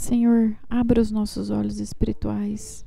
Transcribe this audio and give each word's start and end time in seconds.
Senhor, 0.00 0.56
abra 0.68 0.98
os 0.98 1.10
nossos 1.10 1.50
olhos 1.50 1.78
espirituais 1.78 2.86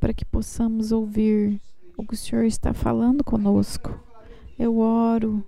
para 0.00 0.12
que 0.12 0.24
possamos 0.24 0.90
ouvir 0.90 1.60
o 1.96 2.04
que 2.04 2.14
o 2.14 2.16
Senhor 2.16 2.44
está 2.44 2.74
falando 2.74 3.22
conosco. 3.22 3.96
Eu 4.58 4.78
oro, 4.78 5.44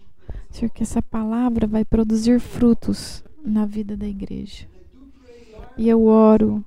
Senhor, 0.48 0.70
que 0.70 0.84
essa 0.84 1.02
palavra 1.02 1.66
vai 1.66 1.84
produzir 1.84 2.38
frutos 2.38 3.24
na 3.44 3.66
vida 3.66 3.96
da 3.96 4.06
igreja. 4.06 4.68
E 5.77 5.88
eu 5.88 6.04
oro, 6.04 6.64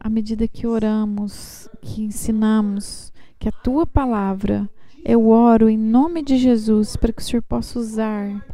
à 0.00 0.10
medida 0.10 0.48
que 0.48 0.66
oramos, 0.66 1.68
que 1.80 2.02
ensinamos, 2.02 3.12
que 3.38 3.48
a 3.48 3.52
tua 3.52 3.86
palavra, 3.86 4.68
eu 5.04 5.28
oro 5.28 5.68
em 5.68 5.78
nome 5.78 6.24
de 6.24 6.38
Jesus 6.38 6.96
para 6.96 7.12
que 7.12 7.22
o 7.22 7.24
Senhor 7.24 7.42
possa 7.42 7.78
usar 7.78 8.44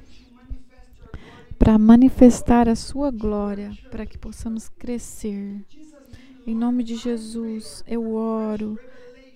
para 1.60 1.78
manifestar 1.78 2.70
a 2.70 2.74
sua 2.74 3.10
glória, 3.10 3.70
para 3.90 4.06
que 4.06 4.16
possamos 4.16 4.70
crescer. 4.70 5.62
Em 6.46 6.54
nome 6.54 6.82
de 6.82 6.96
Jesus, 6.96 7.84
eu 7.86 8.14
oro 8.14 8.78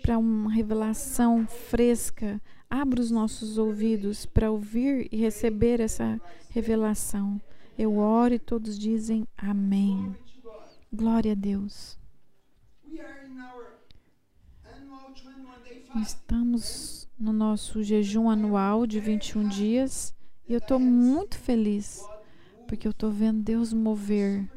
para 0.00 0.16
uma 0.16 0.50
revelação 0.50 1.46
fresca. 1.46 2.40
Abra 2.68 2.98
os 2.98 3.10
nossos 3.10 3.58
ouvidos 3.58 4.24
para 4.24 4.50
ouvir 4.50 5.06
e 5.12 5.18
receber 5.18 5.80
essa 5.80 6.18
revelação. 6.48 7.38
Eu 7.76 7.98
oro 7.98 8.32
e 8.32 8.38
todos 8.38 8.78
dizem 8.78 9.28
amém. 9.36 10.16
Glória 10.90 11.32
a 11.32 11.34
Deus. 11.34 11.98
Estamos 16.00 17.06
no 17.18 17.34
nosso 17.34 17.82
jejum 17.82 18.30
anual 18.30 18.86
de 18.86 18.98
21 18.98 19.46
dias 19.46 20.14
e 20.48 20.54
eu 20.54 20.58
estou 20.58 20.80
muito 20.80 21.38
feliz 21.38 22.02
porque 22.66 22.86
eu 22.86 22.90
estou 22.90 23.10
vendo 23.10 23.42
Deus 23.42 23.72
mover 23.72 24.48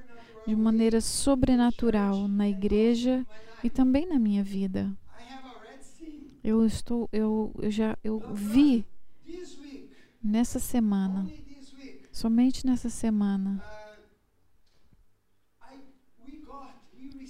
de 0.47 0.55
maneira 0.55 1.01
sobrenatural 1.01 2.27
na 2.27 2.47
igreja 2.47 3.25
e 3.63 3.69
também 3.69 4.05
na 4.05 4.17
minha 4.17 4.43
vida. 4.43 4.95
Eu 6.43 6.65
estou, 6.65 7.09
eu, 7.11 7.51
eu 7.59 7.69
já 7.69 7.97
eu 8.03 8.19
vi 8.33 8.85
nessa 10.23 10.59
semana, 10.59 11.29
somente 12.11 12.65
nessa 12.65 12.89
semana, 12.89 13.61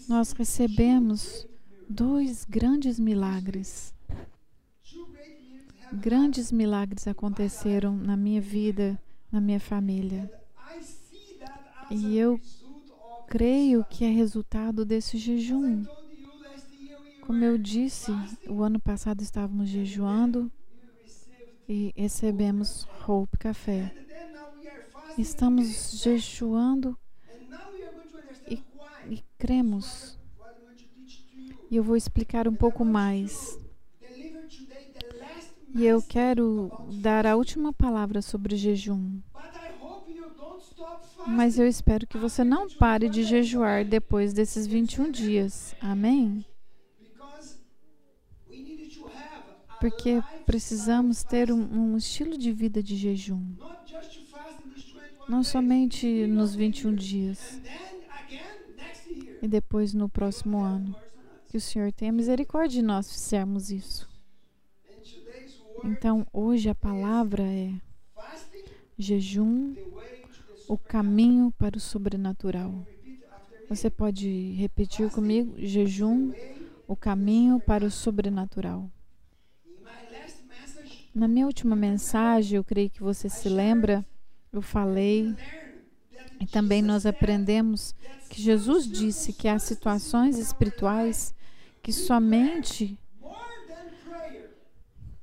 nós 0.08 0.32
recebemos 0.32 1.48
dois 1.90 2.46
grandes 2.46 3.00
milagres. 3.00 3.94
Grandes 5.92 6.52
milagres 6.52 7.08
aconteceram 7.08 7.96
na 7.96 8.16
minha 8.16 8.42
vida, 8.42 9.02
na 9.32 9.42
minha 9.42 9.60
família. 9.60 10.32
E 11.90 12.18
eu 12.18 12.40
creio 13.28 13.86
que 13.90 14.04
é 14.04 14.10
resultado 14.10 14.86
desse 14.86 15.18
jejum. 15.18 15.86
Como 17.22 17.44
eu 17.44 17.58
disse, 17.58 18.12
o 18.48 18.64
ano 18.64 18.80
passado 18.80 19.22
estávamos 19.22 19.70
jejuando 19.70 20.52
e 21.68 21.94
recebemos 21.96 22.88
Hope 23.08 23.38
Café. 23.38 23.94
Estamos 25.18 26.00
jejuando 26.02 26.98
e, 28.50 28.64
e 29.10 29.24
cremos. 29.38 30.18
E 31.70 31.76
eu 31.76 31.84
vou 31.84 31.98
explicar 31.98 32.48
um 32.48 32.56
pouco 32.56 32.86
mais. 32.86 33.60
E 35.76 35.86
eu 35.86 36.02
quero 36.02 36.72
dar 37.02 37.26
a 37.26 37.36
última 37.36 37.74
palavra 37.74 38.22
sobre 38.22 38.56
jejum. 38.56 39.20
Mas 41.28 41.60
eu 41.60 41.68
espero 41.68 42.08
que 42.08 42.18
você 42.18 42.44
não 42.44 42.70
pare 42.70 43.10
de 43.10 43.24
jejuar 43.24 43.84
depois 43.84 44.32
desses 44.32 44.66
21 44.66 45.12
dias. 45.12 45.76
Amém? 45.82 46.46
Porque 49.80 50.22
precisamos 50.46 51.24
ter 51.24 51.52
um, 51.52 51.94
um 51.94 51.98
estilo 51.98 52.38
de 52.38 52.52
vida 52.52 52.82
de 52.82 52.96
jejum. 52.96 53.56
Não 55.28 55.44
somente 55.44 56.26
nos 56.28 56.56
21 56.56 56.96
dias. 56.96 57.62
E 59.42 59.48
depois 59.48 59.94
no 59.94 60.08
próximo 60.08 60.60
ano. 60.60 60.96
Que 61.50 61.58
o 61.58 61.62
Senhor 61.62 61.92
tenha 61.92 62.12
misericórdia 62.12 62.82
de 62.82 62.86
nós 62.86 63.12
fizermos 63.12 63.70
isso. 63.70 64.10
Então, 65.84 66.26
hoje 66.34 66.70
a 66.70 66.76
palavra 66.76 67.44
é 67.44 67.74
jejum 68.98 69.76
o 70.68 70.78
caminho 70.78 71.52
para 71.58 71.78
o 71.78 71.80
sobrenatural. 71.80 72.86
Você 73.70 73.90
pode 73.90 74.52
repetir 74.54 75.10
comigo? 75.10 75.56
Jejum, 75.58 76.32
o 76.88 76.96
caminho 76.96 77.60
para 77.60 77.86
o 77.86 77.92
sobrenatural. 77.92 78.90
Na 81.14 81.28
minha 81.28 81.46
última 81.46 81.76
mensagem, 81.76 82.58
eu 82.58 82.64
creio 82.64 82.90
que 82.90 83.02
você 83.02 83.28
se 83.28 83.50
lembra, 83.50 84.06
eu 84.54 84.62
falei 84.62 85.36
e 86.40 86.46
também 86.46 86.82
nós 86.82 87.06
aprendemos 87.06 87.96
que 88.30 88.42
Jesus 88.42 88.86
disse 88.88 89.34
que 89.34 89.48
há 89.48 89.58
situações 89.58 90.38
espirituais 90.38 91.34
que 91.82 91.92
somente 91.92 92.98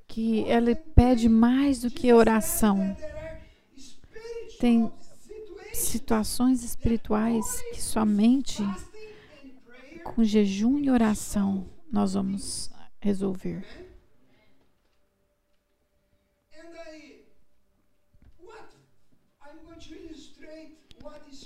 que 0.09 0.41
ele 0.41 0.75
pede 0.75 1.29
mais 1.29 1.81
do 1.81 1.91
que 1.91 2.13
oração. 2.13 2.97
Tem 4.61 4.91
situações 5.77 6.63
espirituais 6.63 7.63
que 7.73 7.83
somente 7.83 8.63
com 10.05 10.23
jejum 10.23 10.79
e 10.79 10.91
oração 10.91 11.67
nós 11.91 12.15
vamos 12.15 12.71
resolver. 13.01 13.65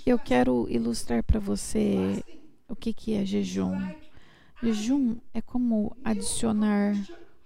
Eu 0.05 0.17
quero 0.17 0.67
ilustrar 0.69 1.23
para 1.23 1.39
você 1.39 2.23
o 2.67 2.75
que, 2.75 2.93
que 2.93 3.13
é 3.13 3.25
jejum. 3.25 3.77
Jejum 4.61 5.17
é 5.33 5.41
como 5.41 5.95
adicionar 6.03 6.93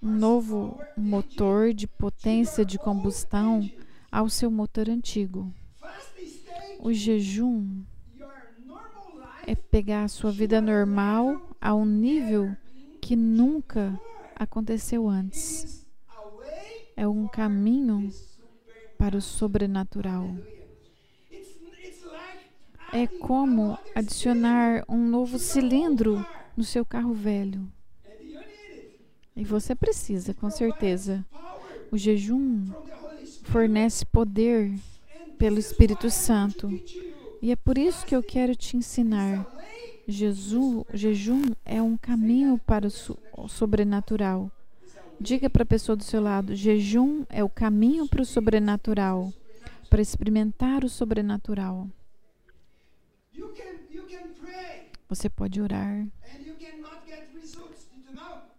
um 0.02 0.12
novo 0.12 0.80
motor 0.96 1.74
de 1.74 1.88
potência 1.88 2.66
de 2.66 2.78
combustão 2.78 3.70
ao 4.12 4.30
seu 4.30 4.50
motor 4.50 4.90
antigo. 4.90 5.54
O 6.86 6.92
jejum 6.92 7.82
é 9.48 9.56
pegar 9.56 10.04
a 10.04 10.08
sua 10.10 10.34
vida 10.34 10.60
normal 10.60 11.56
a 11.62 11.74
um 11.74 11.86
nível 11.86 12.54
que 13.00 13.16
nunca 13.16 13.98
aconteceu 14.36 15.08
antes. 15.08 15.88
É 16.98 17.08
um 17.08 17.26
caminho 17.26 18.10
para 18.98 19.16
o 19.16 19.22
sobrenatural. 19.22 20.36
É 22.92 23.08
como 23.08 23.80
adicionar 23.96 24.84
um 24.90 25.08
novo 25.08 25.40
cilindro 25.40 26.26
no 26.58 26.66
seu 26.66 26.86
carro 26.86 27.14
velho. 27.14 27.66
E 29.38 29.46
você 29.46 29.74
precisa, 29.74 30.34
com 30.34 30.50
certeza. 30.50 31.26
O 31.90 31.98
jejum 31.98 32.66
fornece 33.44 34.06
poder 34.06 34.78
pelo 35.44 35.60
Espírito 35.60 36.10
Santo. 36.10 36.70
E 37.42 37.52
é 37.52 37.56
por 37.58 37.78
isso 37.78 38.06
que 38.06 38.16
eu 38.16 38.24
quero 38.24 38.56
te 38.56 38.78
ensinar. 38.78 39.46
Jesus, 40.08 40.86
jejum 40.94 41.42
é 41.66 41.82
um 41.82 41.98
caminho 41.98 42.58
para 42.58 42.88
o 42.88 43.50
sobrenatural. 43.50 44.50
Diga 45.20 45.50
para 45.50 45.64
a 45.64 45.66
pessoa 45.66 45.98
do 45.98 46.04
seu 46.06 46.22
lado: 46.22 46.56
jejum 46.56 47.26
é 47.30 47.44
o 47.44 47.50
caminho 47.50 48.08
para 48.08 48.22
o 48.22 48.26
sobrenatural, 48.26 49.34
para 49.90 50.02
experimentar 50.02 50.86
o 50.86 50.90
sobrenatural. 50.90 51.90
Você 55.10 55.30
pode 55.30 55.62
orar 55.62 56.08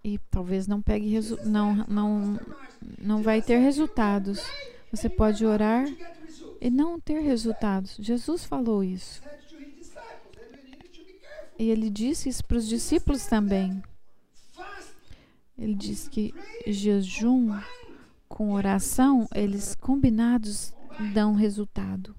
e 0.05 0.19
talvez 0.31 0.67
não 0.67 0.82
pegue 0.82 1.19
não 1.47 1.76
não 1.88 2.41
não 2.99 3.23
vai 3.23 3.41
ter 3.41 3.56
resultados. 3.56 4.38
Você 4.91 5.08
pode 5.08 5.47
orar 5.47 5.88
e 6.64 6.70
não 6.70 6.99
ter 6.99 7.20
resultados. 7.20 7.94
Jesus 8.00 8.43
falou 8.43 8.82
isso. 8.82 9.22
E 11.58 11.69
ele 11.69 11.90
disse 11.90 12.31
isso 12.31 12.43
para 12.43 12.56
os 12.56 12.66
discípulos 12.66 13.26
também. 13.26 13.82
Ele 15.58 15.75
diz 15.75 16.08
que 16.08 16.34
jejum 16.66 17.61
com 18.26 18.55
oração, 18.55 19.28
eles 19.34 19.75
combinados 19.75 20.72
dão 21.12 21.34
resultado. 21.34 22.16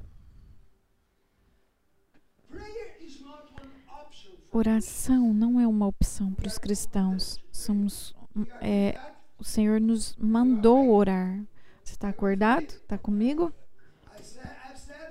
Oração 4.52 5.34
não 5.34 5.60
é 5.60 5.68
uma 5.68 5.88
opção 5.88 6.32
para 6.32 6.48
os 6.48 6.60
cristãos. 6.60 7.44
Somos, 7.52 8.16
é, 8.62 8.96
o 9.40 9.44
Senhor 9.44 9.82
nos 9.82 10.16
mandou 10.18 10.92
orar. 10.92 11.44
Você 11.84 11.94
está 11.94 12.10
acordado? 12.10 12.68
Está 12.68 12.96
comigo? 12.96 13.52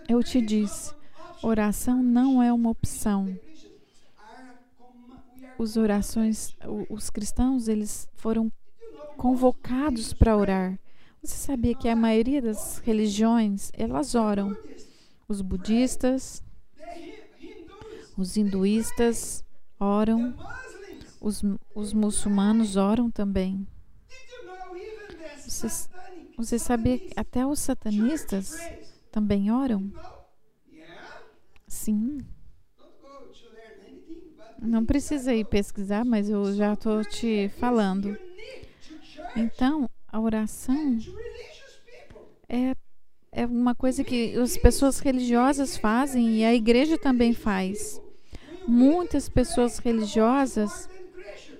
Eu 0.08 0.22
te 0.22 0.40
disse, 0.40 0.94
oração 1.42 2.02
não 2.02 2.42
é 2.42 2.52
uma 2.52 2.70
opção. 2.70 3.38
os 5.58 5.76
orações, 5.76 6.54
os 6.90 7.10
cristãos, 7.10 7.68
eles 7.68 8.08
foram 8.14 8.50
convocados 9.16 10.12
para 10.12 10.36
orar. 10.36 10.78
Você 11.22 11.36
sabia 11.36 11.74
que 11.74 11.88
a 11.88 11.96
maioria 11.96 12.42
das 12.42 12.78
religiões, 12.78 13.70
elas 13.72 14.14
oram. 14.14 14.56
Os 15.26 15.40
budistas, 15.40 16.42
os 18.16 18.36
hinduístas 18.36 19.42
oram, 19.80 20.34
os, 21.20 21.42
os 21.74 21.92
muçulmanos 21.94 22.76
oram 22.76 23.10
também. 23.10 23.66
Você, 25.46 25.88
você 26.36 26.58
sabia 26.58 26.98
que 26.98 27.12
até 27.16 27.46
os 27.46 27.58
satanistas 27.60 28.54
também 29.14 29.48
oram? 29.48 29.92
Sim. 31.68 32.18
Não 34.60 34.84
precisa 34.84 35.32
ir 35.32 35.44
pesquisar, 35.44 36.04
mas 36.04 36.28
eu 36.28 36.52
já 36.52 36.72
estou 36.72 37.04
te 37.04 37.48
falando. 37.60 38.18
Então, 39.36 39.88
a 40.08 40.20
oração 40.20 40.98
é, 42.48 42.74
é 43.30 43.46
uma 43.46 43.72
coisa 43.72 44.02
que 44.02 44.34
as 44.36 44.56
pessoas 44.56 44.98
religiosas 44.98 45.76
fazem 45.76 46.38
e 46.38 46.44
a 46.44 46.52
igreja 46.52 46.98
também 46.98 47.32
faz. 47.32 48.02
Muitas 48.66 49.28
pessoas 49.28 49.78
religiosas 49.78 50.88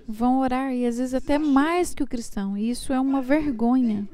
vão 0.08 0.40
orar 0.40 0.74
e 0.74 0.84
às 0.84 0.98
vezes 0.98 1.14
até 1.14 1.38
mais 1.38 1.94
que 1.94 2.02
o 2.02 2.06
cristão. 2.06 2.58
E 2.58 2.68
isso 2.68 2.92
é 2.92 2.98
uma 2.98 3.22
vergonha. 3.22 4.08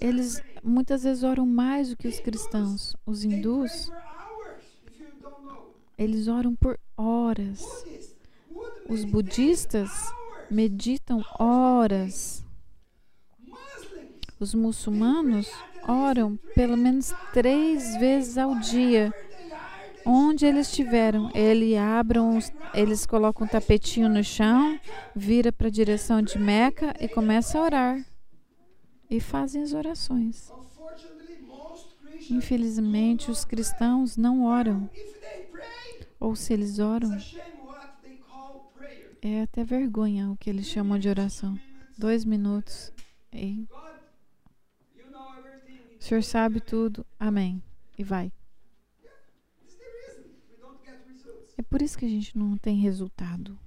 Eles 0.00 0.42
muitas 0.64 1.04
vezes 1.04 1.22
oram 1.22 1.46
mais 1.46 1.90
do 1.90 1.96
que 1.96 2.08
os 2.08 2.18
cristãos. 2.18 2.96
Os 3.06 3.24
hindus 3.24 3.90
eles 5.96 6.26
oram 6.26 6.54
por 6.54 6.78
horas. 6.96 7.64
Os 8.88 9.04
budistas 9.04 9.90
meditam 10.50 11.24
horas. 11.38 12.44
Os 14.40 14.54
muçulmanos 14.54 15.48
oram 15.86 16.36
pelo 16.54 16.76
menos 16.76 17.14
três 17.32 17.96
vezes 17.96 18.36
ao 18.36 18.58
dia. 18.58 19.14
Onde 20.04 20.44
eles 20.44 20.68
estiveram, 20.68 21.30
eles 21.34 21.78
abram, 21.78 22.38
eles 22.74 23.06
colocam 23.06 23.46
um 23.46 23.48
tapetinho 23.48 24.08
no 24.08 24.22
chão, 24.22 24.78
vira 25.16 25.50
para 25.50 25.68
a 25.68 25.70
direção 25.70 26.20
de 26.20 26.38
Meca 26.38 26.94
e 27.00 27.08
começa 27.08 27.58
a 27.58 27.62
orar. 27.62 28.13
E 29.10 29.20
fazem 29.20 29.62
as 29.62 29.72
orações. 29.72 30.50
Infelizmente, 32.30 33.30
os 33.30 33.44
cristãos 33.44 34.16
não 34.16 34.44
oram. 34.44 34.88
Ou 36.18 36.34
se 36.34 36.52
eles 36.52 36.78
oram, 36.78 37.10
é 39.20 39.42
até 39.42 39.64
vergonha 39.64 40.30
o 40.30 40.36
que 40.36 40.48
eles 40.48 40.66
chamam 40.66 40.98
de 40.98 41.08
oração. 41.08 41.58
Dois 41.96 42.24
minutos. 42.24 42.92
E... 43.32 43.66
O 45.98 46.02
Senhor 46.02 46.22
sabe 46.22 46.60
tudo. 46.60 47.06
Amém. 47.18 47.62
E 47.96 48.04
vai. 48.04 48.32
É 51.56 51.62
por 51.62 51.80
isso 51.80 51.96
que 51.96 52.04
a 52.04 52.08
gente 52.08 52.36
não 52.36 52.56
tem 52.56 52.76
resultado. 52.76 53.58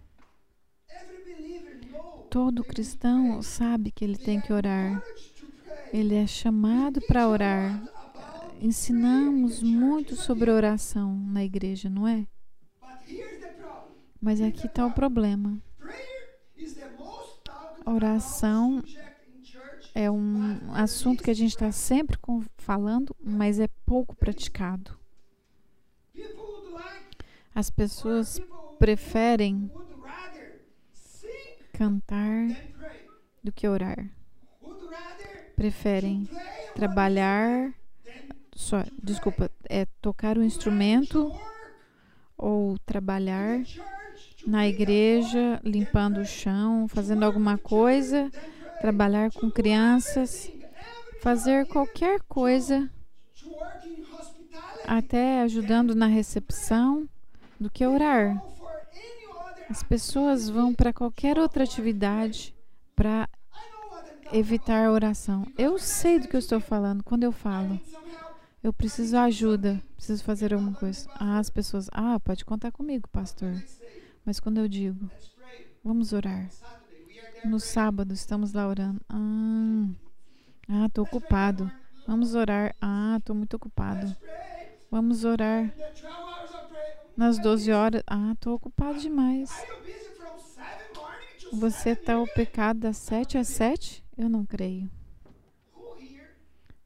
Todo 2.29 2.63
cristão 2.63 3.41
sabe 3.41 3.91
que 3.91 4.03
ele 4.03 4.17
tem 4.17 4.39
que 4.41 4.51
orar. 4.51 5.01
Ele 5.93 6.15
é 6.15 6.27
chamado 6.27 7.01
para 7.01 7.27
orar. 7.27 7.83
Ensinamos 8.61 9.61
muito 9.63 10.15
sobre 10.15 10.51
oração 10.51 11.15
na 11.15 11.43
igreja, 11.43 11.89
não 11.89 12.07
é? 12.07 12.27
Mas 14.21 14.41
aqui 14.41 14.67
está 14.67 14.85
o 14.85 14.91
problema. 14.91 15.61
Oração 17.85 18.83
é 19.95 20.11
um 20.11 20.59
assunto 20.73 21.23
que 21.23 21.31
a 21.31 21.33
gente 21.33 21.51
está 21.51 21.71
sempre 21.71 22.17
falando, 22.57 23.15
mas 23.23 23.59
é 23.59 23.67
pouco 23.85 24.15
praticado. 24.15 24.97
As 27.55 27.69
pessoas 27.69 28.39
preferem 28.77 29.71
cantar 31.77 32.47
do 33.43 33.51
que 33.51 33.67
orar. 33.67 34.09
Preferem 35.55 36.27
trabalhar, 36.73 37.71
só, 38.55 38.83
desculpa, 39.01 39.51
é 39.69 39.85
tocar 40.01 40.37
o 40.37 40.41
um 40.41 40.43
instrumento 40.43 41.31
ou 42.35 42.79
trabalhar 42.79 43.61
na 44.45 44.67
igreja, 44.67 45.61
limpando 45.63 46.21
o 46.21 46.25
chão, 46.25 46.87
fazendo 46.87 47.23
alguma 47.23 47.59
coisa, 47.59 48.31
trabalhar 48.81 49.31
com 49.31 49.51
crianças, 49.51 50.51
fazer 51.21 51.67
qualquer 51.67 52.21
coisa, 52.21 52.89
até 54.87 55.41
ajudando 55.41 55.93
na 55.93 56.07
recepção, 56.07 57.07
do 57.59 57.69
que 57.69 57.85
orar. 57.85 58.35
As 59.69 59.83
pessoas 59.83 60.49
vão 60.49 60.73
para 60.73 60.93
qualquer 60.93 61.37
outra 61.37 61.63
atividade 61.63 62.55
para 62.95 63.29
evitar 64.31 64.85
a 64.85 64.91
oração. 64.91 65.45
Eu 65.57 65.77
sei 65.77 66.19
do 66.19 66.27
que 66.27 66.35
eu 66.35 66.39
estou 66.39 66.59
falando 66.59 67.03
quando 67.03 67.23
eu 67.23 67.31
falo. 67.31 67.79
Eu 68.63 68.73
preciso 68.73 69.17
ajuda, 69.17 69.81
preciso 69.95 70.23
fazer 70.23 70.53
alguma 70.53 70.73
coisa. 70.73 71.09
Ah, 71.15 71.37
as 71.37 71.49
pessoas, 71.49 71.89
ah, 71.91 72.19
pode 72.19 72.43
contar 72.43 72.71
comigo, 72.71 73.07
pastor. 73.09 73.53
Mas 74.25 74.39
quando 74.39 74.57
eu 74.57 74.67
digo, 74.67 75.09
vamos 75.83 76.11
orar. 76.11 76.49
No 77.45 77.59
sábado 77.59 78.13
estamos 78.13 78.53
lá 78.53 78.67
orando. 78.67 78.99
Ah, 79.09 79.87
ah, 80.69 80.85
estou 80.87 81.03
ocupado. 81.03 81.71
Vamos 82.07 82.35
orar. 82.35 82.75
Ah, 82.81 83.15
estou 83.19 83.35
muito 83.35 83.55
ocupado. 83.55 84.15
Vamos 84.89 85.23
orar. 85.23 85.73
Nas 87.17 87.39
12 87.39 87.71
horas. 87.71 88.03
Ah, 88.05 88.31
estou 88.33 88.53
ocupado 88.53 88.99
demais. 88.99 89.49
Você 91.51 91.89
está 91.89 92.19
o 92.19 92.27
pecado 92.27 92.79
das 92.79 92.97
7 92.97 93.39
às 93.39 93.47
7? 93.47 94.03
Eu 94.15 94.29
não 94.29 94.45
creio. 94.45 94.89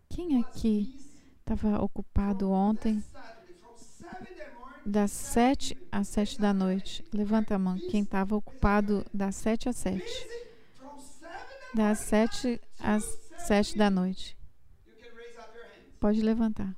Quem 0.10 0.39
aqui 0.39 0.95
estava 1.39 1.81
ocupado 1.83 2.50
ontem, 2.50 3.04
das 4.86 5.12
sete 5.12 5.77
às 5.91 6.08
sete 6.08 6.39
da 6.39 6.53
noite. 6.53 7.05
Levanta 7.13 7.55
a 7.55 7.60
mão. 7.60 7.77
Quem 7.77 8.03
estava 8.03 8.36
ocupado 8.36 9.05
das 9.13 9.36
sete 9.36 9.70
às 9.70 9.77
sete. 9.77 10.27
Das 11.74 12.00
sete 12.00 12.60
às 12.79 13.03
sete 13.38 13.77
da 13.77 13.89
noite. 13.89 14.38
Pode 16.00 16.22
levantar. 16.22 16.75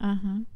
Uhum. 0.00 0.46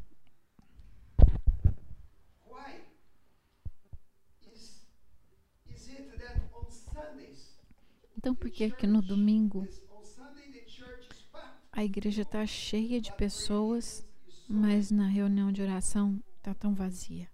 Então, 8.17 8.37
por 8.37 8.49
que 8.51 8.71
que 8.71 8.87
no 8.87 9.03
domingo 9.03 9.67
a 11.73 11.85
igreja 11.85 12.23
está 12.23 12.47
cheia 12.47 13.01
de 13.01 13.13
pessoas, 13.15 14.07
mas 14.49 14.93
na 14.93 15.09
reunião 15.09 15.51
de 15.51 15.61
oração 15.61 16.23
está 16.37 16.55
tão 16.55 16.73
vazia? 16.73 17.29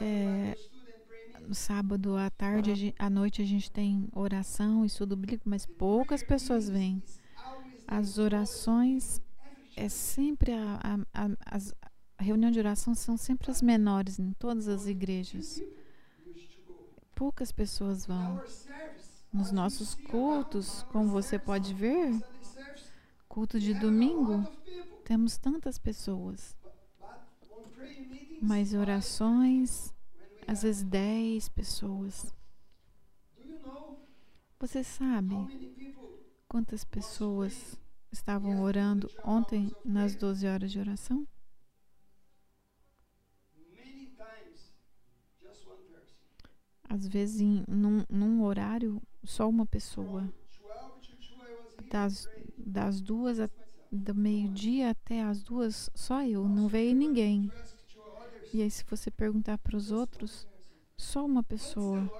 É, 0.00 0.56
no 1.40 1.54
sábado 1.54 2.16
à 2.16 2.30
tarde, 2.30 2.94
à 2.96 3.10
noite, 3.10 3.42
a 3.42 3.44
gente 3.44 3.72
tem 3.72 4.08
oração, 4.12 4.84
estudo 4.84 5.16
bíblico, 5.16 5.48
mas 5.48 5.66
poucas 5.66 6.22
pessoas 6.22 6.68
vêm. 6.68 7.02
As 7.88 8.18
orações 8.18 9.20
é 9.78 9.88
sempre 9.88 10.52
a, 10.52 10.80
a, 10.82 11.24
a, 11.24 11.30
as, 11.46 11.74
a 12.16 12.22
reunião 12.22 12.50
de 12.50 12.58
oração 12.58 12.94
são 12.94 13.16
sempre 13.16 13.50
as 13.50 13.62
menores 13.62 14.18
em 14.18 14.32
todas 14.32 14.68
as 14.68 14.86
igrejas 14.86 15.62
poucas 17.18 17.50
pessoas 17.50 18.06
vão. 18.06 18.40
Nos 19.32 19.50
nossos 19.50 19.94
cultos, 19.94 20.84
como 20.84 21.08
você 21.08 21.36
pode 21.36 21.74
ver, 21.74 22.12
culto 23.28 23.58
de 23.58 23.74
domingo, 23.74 24.46
temos 25.04 25.36
tantas 25.36 25.78
pessoas. 25.78 26.56
Mas 28.40 28.72
orações, 28.72 29.92
às 30.46 30.62
vezes 30.62 30.84
10 30.84 31.48
pessoas. 31.48 32.32
Você 34.60 34.84
sabe 34.84 35.34
quantas 36.48 36.84
pessoas 36.84 37.76
estavam 38.10 38.62
orando 38.62 39.10
ontem 39.24 39.70
nas 39.84 40.14
12 40.14 40.46
horas 40.46 40.70
de 40.70 40.78
oração? 40.78 41.26
Às 46.88 47.06
vezes, 47.06 47.40
em, 47.40 47.64
num, 47.68 48.02
num 48.08 48.42
horário, 48.42 49.00
só 49.22 49.48
uma 49.48 49.66
pessoa. 49.66 50.32
Das, 51.90 52.28
das 52.56 53.00
duas 53.00 53.38
do 53.90 54.14
meio-dia 54.14 54.90
até 54.90 55.22
as 55.22 55.42
duas, 55.42 55.90
só 55.94 56.22
eu, 56.22 56.48
não 56.48 56.68
veio 56.68 56.94
ninguém. 56.94 57.50
E 58.52 58.62
aí, 58.62 58.70
se 58.70 58.84
você 58.84 59.10
perguntar 59.10 59.58
para 59.58 59.76
os 59.76 59.90
outros, 59.90 60.46
só 60.96 61.24
uma 61.24 61.42
pessoa. 61.42 62.10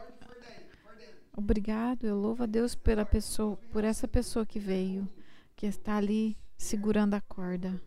Obrigado, 1.37 2.05
eu 2.05 2.19
louvo 2.19 2.43
a 2.43 2.47
Deus 2.47 2.75
pela 2.75 3.05
pessoa, 3.05 3.57
por 3.71 3.85
essa 3.85 4.09
pessoa 4.09 4.45
que 4.45 4.59
veio, 4.59 5.09
que 5.59 5.67
está 5.67 5.97
ali 5.97 6.39
segurando 6.57 7.15
a 7.15 7.21
corda. 7.21 7.83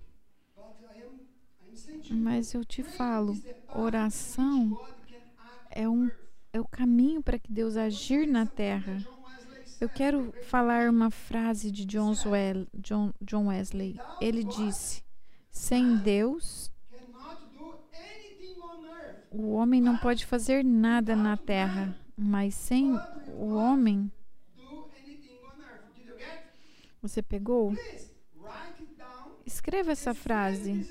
Mas 2.12 2.54
eu 2.54 2.66
te 2.66 2.84
falo, 2.84 3.34
oração 3.74 4.78
é 5.70 5.88
um 5.88 6.12
é 6.52 6.60
o 6.60 6.66
caminho 6.66 7.24
para 7.24 7.40
que 7.40 7.50
Deus 7.50 7.78
agir 7.78 8.28
na 8.28 8.46
terra. 8.46 8.98
Eu 9.80 9.88
quero 9.88 10.34
falar 10.50 10.90
uma 10.90 11.10
frase 11.10 11.72
de 11.72 11.86
John, 11.86 12.14
John, 12.74 13.14
John 13.22 13.48
Wesley. 13.48 13.98
Ele 14.20 14.44
disse: 14.44 15.02
Sem 15.50 15.96
Deus, 15.96 16.70
o 19.32 19.54
homem 19.54 19.80
não 19.80 19.98
pode 19.98 20.26
fazer 20.26 20.62
nada 20.62 21.16
na 21.16 21.38
terra, 21.38 21.96
mas 22.18 22.54
sem 22.54 23.00
o 23.30 23.54
homem. 23.54 24.12
Você 27.02 27.22
pegou? 27.22 27.74
Escreva 29.44 29.92
essa 29.92 30.14
frase. 30.14 30.88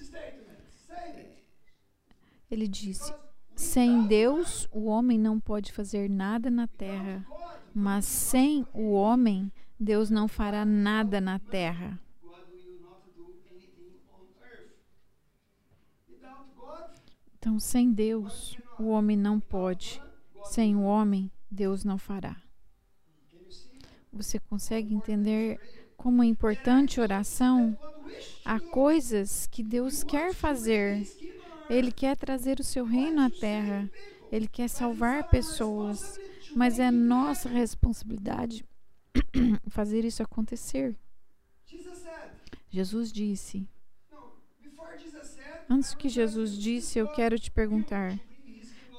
Ele 2.50 2.66
disse: 2.66 3.14
Sem 3.54 4.06
Deus, 4.08 4.68
o 4.72 4.86
homem 4.86 5.18
não 5.18 5.38
pode 5.38 5.72
fazer 5.72 6.10
nada 6.10 6.50
na 6.50 6.66
terra, 6.66 7.24
mas 7.72 8.04
sem 8.04 8.66
o 8.74 8.90
homem, 8.90 9.52
Deus 9.78 10.10
não 10.10 10.26
fará 10.26 10.64
nada 10.64 11.20
na 11.20 11.38
terra. 11.38 11.98
Então, 17.38 17.58
sem 17.58 17.92
Deus, 17.92 18.58
o 18.78 18.88
homem 18.88 19.16
não 19.16 19.38
pode. 19.38 20.02
Sem 20.44 20.74
o 20.74 20.82
homem, 20.82 21.30
Deus 21.48 21.84
não 21.84 21.96
fará. 21.96 22.36
Você 24.12 24.40
consegue 24.40 24.92
entender 24.92 25.79
como 26.00 26.22
é 26.22 26.26
importante 26.26 27.00
oração? 27.00 27.76
Há 28.44 28.58
coisas 28.58 29.46
que 29.46 29.62
Deus 29.62 30.02
quer 30.02 30.34
fazer. 30.34 31.06
Ele 31.68 31.92
quer 31.92 32.16
trazer 32.16 32.58
o 32.58 32.64
seu 32.64 32.84
reino 32.84 33.20
à 33.20 33.30
terra. 33.30 33.88
Ele 34.32 34.48
quer 34.48 34.68
salvar 34.68 35.28
pessoas 35.28 36.18
mas 36.54 36.78
é 36.78 36.90
nossa 36.90 37.48
responsabilidade 37.48 38.64
fazer 39.68 40.04
isso 40.04 40.22
acontecer. 40.22 40.96
Jesus 42.70 43.12
disse. 43.12 43.68
Antes 45.68 45.94
que 45.94 46.08
Jesus 46.08 46.56
disse, 46.56 46.98
eu 46.98 47.08
quero 47.08 47.38
te 47.38 47.50
perguntar: 47.50 48.18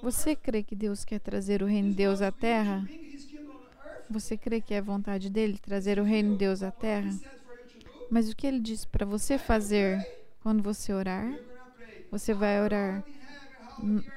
Você 0.01 0.36
crê 0.36 0.63
que 0.63 0.75
Deus 0.75 1.03
quer 1.03 1.20
trazer 1.20 1.62
o 1.62 1.65
reino 1.65 1.89
de 1.89 1.96
Deus 1.96 2.22
à 2.22 2.31
terra? 2.31 2.88
Você 4.12 4.38
crê 4.38 4.62
que 4.62 4.74
é 4.74 4.82
vontade 4.82 5.30
dele 5.30 5.58
trazer 5.58 6.00
o 6.00 6.03
reino 6.03 6.32
de 6.32 6.38
Deus 6.38 6.62
à 6.62 6.70
terra? 6.72 7.12
Mas 8.10 8.30
o 8.30 8.36
que 8.36 8.46
ele 8.46 8.60
disse 8.60 8.88
para 8.88 9.06
você 9.06 9.38
fazer 9.38 10.06
quando 10.41 10.62
você 10.62 10.94
orar? 10.94 11.34
Você 12.12 12.34
vai 12.34 12.62
orar 12.62 13.03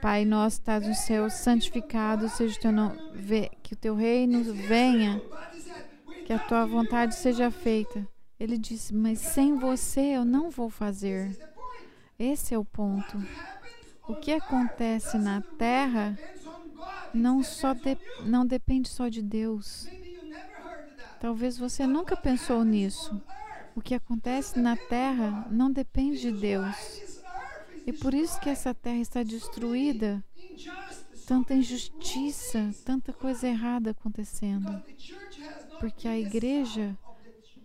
Pai 0.02 0.26
nosso, 0.26 0.58
estás 0.58 0.86
no 0.86 0.94
céu, 0.94 1.30
santificado 1.30 2.28
seja 2.28 2.58
o 2.58 2.60
teu 2.60 2.72
nome, 2.72 2.98
que 3.62 3.72
o 3.72 3.76
teu 3.76 3.94
reino 3.94 4.52
venha, 4.52 5.22
que 6.26 6.32
a 6.32 6.38
tua 6.38 6.66
vontade 6.66 7.14
seja 7.14 7.50
feita. 7.50 8.06
Ele 8.38 8.58
disse: 8.58 8.94
Mas 8.94 9.20
sem 9.20 9.56
você 9.58 10.00
eu 10.00 10.24
não 10.24 10.50
vou 10.50 10.68
fazer. 10.68 11.34
Esse 12.18 12.52
é 12.52 12.58
o 12.58 12.64
ponto. 12.64 13.16
O 14.06 14.16
que 14.16 14.32
acontece 14.32 15.16
na 15.16 15.40
terra 15.40 16.18
não, 17.12 17.42
só 17.42 17.72
de, 17.74 17.96
não 18.24 18.46
depende 18.46 18.88
só 18.88 19.08
de 19.08 19.22
Deus. 19.22 19.86
Talvez 21.20 21.56
você 21.56 21.86
nunca 21.86 22.16
pensou 22.16 22.64
nisso. 22.64 23.20
O 23.74 23.80
que 23.80 23.94
acontece 23.94 24.58
na 24.58 24.76
terra 24.76 25.46
não 25.50 25.70
depende 25.70 26.20
de 26.20 26.32
Deus. 26.32 27.02
E 27.86 27.92
por 27.92 28.14
isso 28.14 28.38
que 28.40 28.48
essa 28.48 28.74
terra 28.74 29.00
está 29.00 29.22
destruída. 29.22 30.24
Tanta 31.26 31.54
injustiça, 31.54 32.70
tanta 32.84 33.12
coisa 33.12 33.48
errada 33.48 33.90
acontecendo. 33.90 34.82
Porque 35.80 36.06
a 36.06 36.18
igreja 36.18 36.96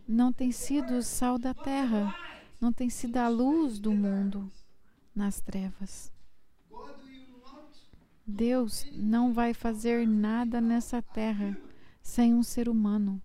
não 0.08 0.34
tem 0.34 0.52
sido 0.52 0.96
o 0.96 1.04
sal 1.04 1.38
da 1.38 1.54
terra, 1.54 2.16
não 2.60 2.74
tem 2.74 2.90
sido 2.90 3.18
a 3.18 3.28
luz 3.28 3.78
do 3.78 3.92
mundo 3.92 4.52
nas 5.14 5.40
trevas. 5.40 6.12
Deus 8.30 8.86
não 8.94 9.34
vai 9.34 9.56
fazer 9.56 10.08
nada 10.08 10.62
nessa 10.62 11.02
terra 11.02 11.58
sem 12.02 12.34
um 12.34 12.44
ser 12.44 12.70
humano. 12.70 13.22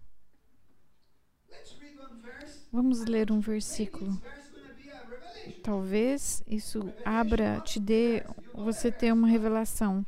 Vamos 2.72 3.04
ler 3.04 3.30
um 3.30 3.38
versículo. 3.38 4.20
Talvez 5.62 6.42
isso 6.46 6.92
abra, 7.04 7.60
te 7.60 7.78
dê, 7.78 8.24
você 8.54 8.90
ter 8.90 9.12
uma 9.12 9.28
revelação. 9.28 10.04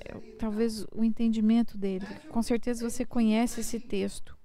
É, 0.00 0.14
talvez 0.38 0.84
o 0.92 1.04
entendimento 1.04 1.78
dele. 1.78 2.06
Com 2.28 2.42
certeza 2.42 2.88
você 2.88 3.06
conhece 3.06 3.60
esse 3.60 3.78
texto, 3.78 4.36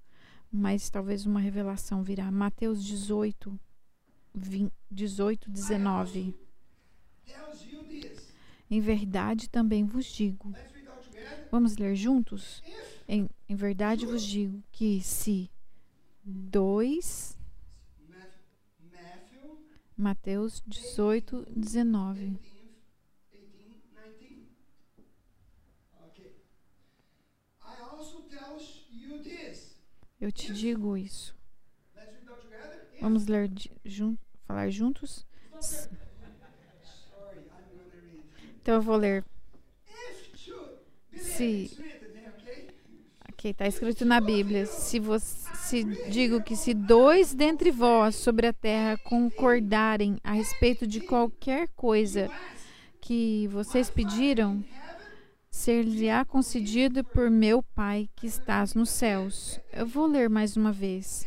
mas 0.50 0.88
talvez 0.88 1.26
uma 1.26 1.40
revelação 1.40 2.04
virá. 2.04 2.30
Mateus 2.30 2.82
18, 2.84 3.58
20, 4.32 4.72
18, 4.90 5.50
19. 5.50 6.34
Em 8.70 8.80
verdade 8.80 9.48
também 9.48 9.84
vos 9.84 10.04
digo. 10.06 10.54
Vamos 11.50 11.76
ler 11.76 11.94
juntos? 11.96 12.62
Em, 13.08 13.28
em 13.48 13.54
verdade 13.56 14.06
vos 14.06 14.22
digo 14.22 14.62
que 14.72 15.00
se 15.00 15.50
dois 16.24 17.38
Mateus 19.96 20.62
18, 20.66 21.46
19. 21.56 22.38
Eu 30.20 30.30
te 30.32 30.52
digo 30.52 30.96
isso. 30.96 31.34
Vamos 33.00 33.26
ler 33.26 33.50
jun 33.84 34.16
falar 34.46 34.70
juntos? 34.70 35.26
Então 38.66 38.74
eu 38.74 38.82
vou 38.82 38.96
ler. 38.96 39.24
Se 41.16 41.70
Ok, 43.30 43.52
está 43.52 43.68
escrito 43.68 44.04
na 44.04 44.20
Bíblia. 44.20 44.66
Se 44.66 44.98
você 44.98 45.54
se 45.54 45.84
digo 46.10 46.42
que 46.42 46.56
se 46.56 46.74
dois 46.74 47.32
dentre 47.32 47.70
vós 47.70 48.16
sobre 48.16 48.48
a 48.48 48.52
terra 48.52 48.98
concordarem 49.04 50.18
a 50.24 50.32
respeito 50.32 50.84
de 50.84 50.98
qualquer 50.98 51.68
coisa 51.76 52.28
que 53.00 53.46
vocês 53.52 53.88
pediram, 53.88 54.64
ser-lhe-á 55.48 56.24
concedido 56.24 57.04
por 57.04 57.30
meu 57.30 57.62
Pai 57.62 58.10
que 58.16 58.26
estás 58.26 58.74
nos 58.74 58.90
céus. 58.90 59.60
Eu 59.72 59.86
vou 59.86 60.06
ler 60.06 60.28
mais 60.28 60.56
uma 60.56 60.72
vez. 60.72 61.24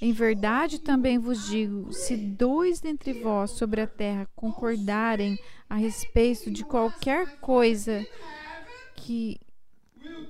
Em 0.00 0.12
verdade 0.12 0.78
também 0.78 1.18
vos 1.18 1.46
digo: 1.46 1.92
se 1.92 2.16
dois 2.16 2.80
dentre 2.80 3.12
vós 3.12 3.50
sobre 3.50 3.82
a 3.82 3.86
terra 3.86 4.28
concordarem 4.34 5.38
a 5.68 5.74
respeito 5.74 6.50
de 6.50 6.64
qualquer 6.64 7.38
coisa 7.40 8.06
que 8.96 9.38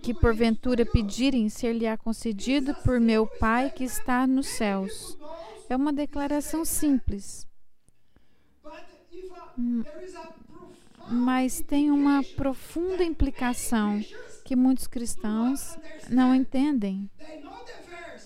que 0.02 0.14
porventura 0.14 0.86
pedirem 0.86 1.48
ser-lhe-á 1.48 1.96
concedido 1.96 2.74
por 2.76 2.98
meu 2.98 3.26
Pai 3.26 3.70
que 3.70 3.84
está 3.84 4.26
nos 4.26 4.46
céus. 4.46 5.16
É 5.68 5.76
uma 5.76 5.92
declaração 5.92 6.64
simples, 6.64 7.46
mas 11.08 11.60
tem 11.60 11.90
uma 11.90 12.24
profunda 12.36 13.04
implicação 13.04 14.02
que 14.44 14.56
muitos 14.56 14.86
cristãos 14.86 15.78
não 16.08 16.34
entendem. 16.34 17.08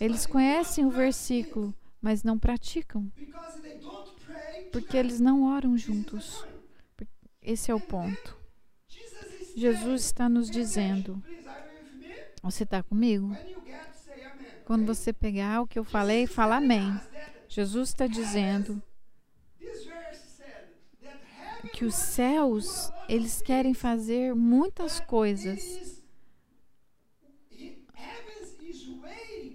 Eles 0.00 0.26
conhecem 0.26 0.84
o 0.84 0.90
versículo, 0.90 1.74
mas 2.00 2.22
não 2.22 2.38
praticam, 2.38 3.10
porque 4.72 4.96
eles 4.96 5.20
não 5.20 5.44
oram 5.44 5.76
juntos. 5.76 6.44
Esse 7.40 7.70
é 7.70 7.74
o 7.74 7.80
ponto. 7.80 8.36
Jesus 9.56 10.04
está 10.04 10.28
nos 10.28 10.50
dizendo: 10.50 11.22
Você 12.42 12.64
está 12.64 12.82
comigo? 12.82 13.36
Quando 14.64 14.86
você 14.86 15.12
pegar 15.12 15.60
o 15.60 15.66
que 15.66 15.78
eu 15.78 15.84
falei, 15.84 16.26
fala 16.26 16.56
amém. 16.56 16.98
Jesus 17.48 17.90
está 17.90 18.06
dizendo 18.06 18.82
que 21.72 21.84
os 21.84 21.94
céus, 21.94 22.90
eles 23.08 23.42
querem 23.42 23.74
fazer 23.74 24.34
muitas 24.34 25.00
coisas. 25.00 25.93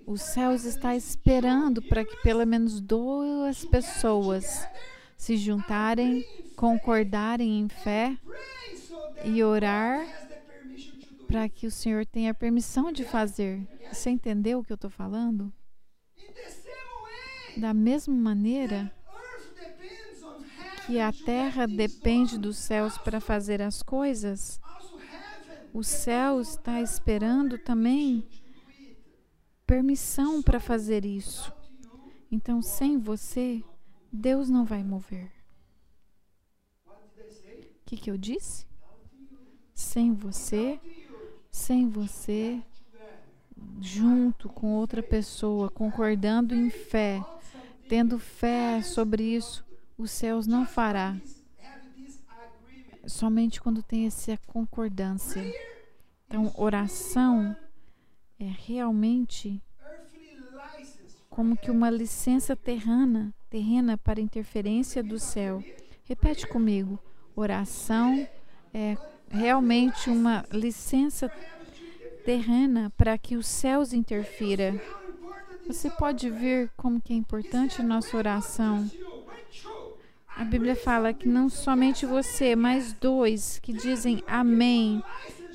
Os 0.09 0.21
céus 0.21 0.63
está 0.63 0.95
esperando 0.95 1.83
para 1.83 2.03
que 2.03 2.15
pelo 2.23 2.43
menos 2.43 2.81
duas 2.81 3.63
pessoas 3.63 4.67
se 5.15 5.37
juntarem, 5.37 6.25
concordarem 6.55 7.59
em 7.59 7.69
fé 7.69 8.17
e 9.23 9.43
orar 9.43 10.03
para 11.27 11.47
que 11.47 11.67
o 11.67 11.71
Senhor 11.71 12.07
tenha 12.07 12.33
permissão 12.33 12.91
de 12.91 13.03
fazer. 13.03 13.61
Você 13.93 14.09
entendeu 14.09 14.57
o 14.57 14.63
que 14.63 14.73
eu 14.73 14.75
estou 14.81 14.89
falando? 14.89 15.53
Da 17.55 17.71
mesma 17.71 18.15
maneira 18.15 18.91
que 20.87 20.99
a 20.99 21.13
terra 21.13 21.67
depende 21.67 22.35
dos 22.39 22.57
céus 22.57 22.97
para 22.97 23.21
fazer 23.21 23.61
as 23.61 23.83
coisas, 23.83 24.59
o 25.71 25.83
céu 25.83 26.41
está 26.41 26.81
esperando 26.81 27.59
também 27.59 28.27
permissão 29.69 30.41
para 30.41 30.59
fazer 30.59 31.05
isso. 31.05 31.53
Então, 32.31 32.59
sem 32.59 32.97
você, 32.97 33.63
Deus 34.11 34.49
não 34.49 34.65
vai 34.65 34.83
mover. 34.83 35.31
O 36.87 37.85
que, 37.85 37.95
que 37.95 38.09
eu 38.09 38.17
disse? 38.17 38.65
Sem 39.75 40.11
você, 40.11 40.79
sem 41.51 41.87
você, 41.87 42.59
junto 43.79 44.49
com 44.49 44.73
outra 44.73 45.03
pessoa, 45.03 45.69
concordando 45.69 46.55
em 46.55 46.71
fé, 46.71 47.23
tendo 47.87 48.17
fé 48.17 48.81
sobre 48.81 49.21
isso, 49.21 49.63
os 49.95 50.09
céus 50.09 50.47
não 50.47 50.65
fará. 50.65 51.15
Somente 53.05 53.61
quando 53.61 53.83
tem 53.83 54.07
essa 54.07 54.35
concordância. 54.47 55.43
Então, 56.27 56.51
oração 56.57 57.55
é 58.39 58.45
realmente 58.65 59.61
como 61.29 61.57
que 61.57 61.69
uma 61.69 61.89
licença 61.89 62.55
terrana, 62.55 63.33
terrena 63.49 63.97
para 63.97 64.21
interferência 64.21 65.03
do 65.03 65.19
céu. 65.19 65.63
Repete 66.05 66.47
comigo. 66.47 66.97
Oração 67.35 68.27
é 68.73 68.97
realmente 69.29 70.09
uma 70.09 70.45
licença 70.51 71.29
terrena 72.25 72.91
para 72.97 73.17
que 73.17 73.35
os 73.35 73.45
céus 73.45 73.93
interfira. 73.93 74.81
Você 75.67 75.89
pode 75.89 76.29
ver 76.29 76.71
como 76.75 77.01
que 77.01 77.13
é 77.13 77.15
importante 77.15 77.83
nossa 77.83 78.17
oração. 78.17 78.89
A 80.35 80.43
Bíblia 80.45 80.75
fala 80.75 81.13
que 81.13 81.27
não 81.27 81.49
somente 81.49 82.05
você, 82.05 82.55
mas 82.55 82.93
dois 82.93 83.59
que 83.59 83.73
dizem 83.73 84.23
amém. 84.25 85.03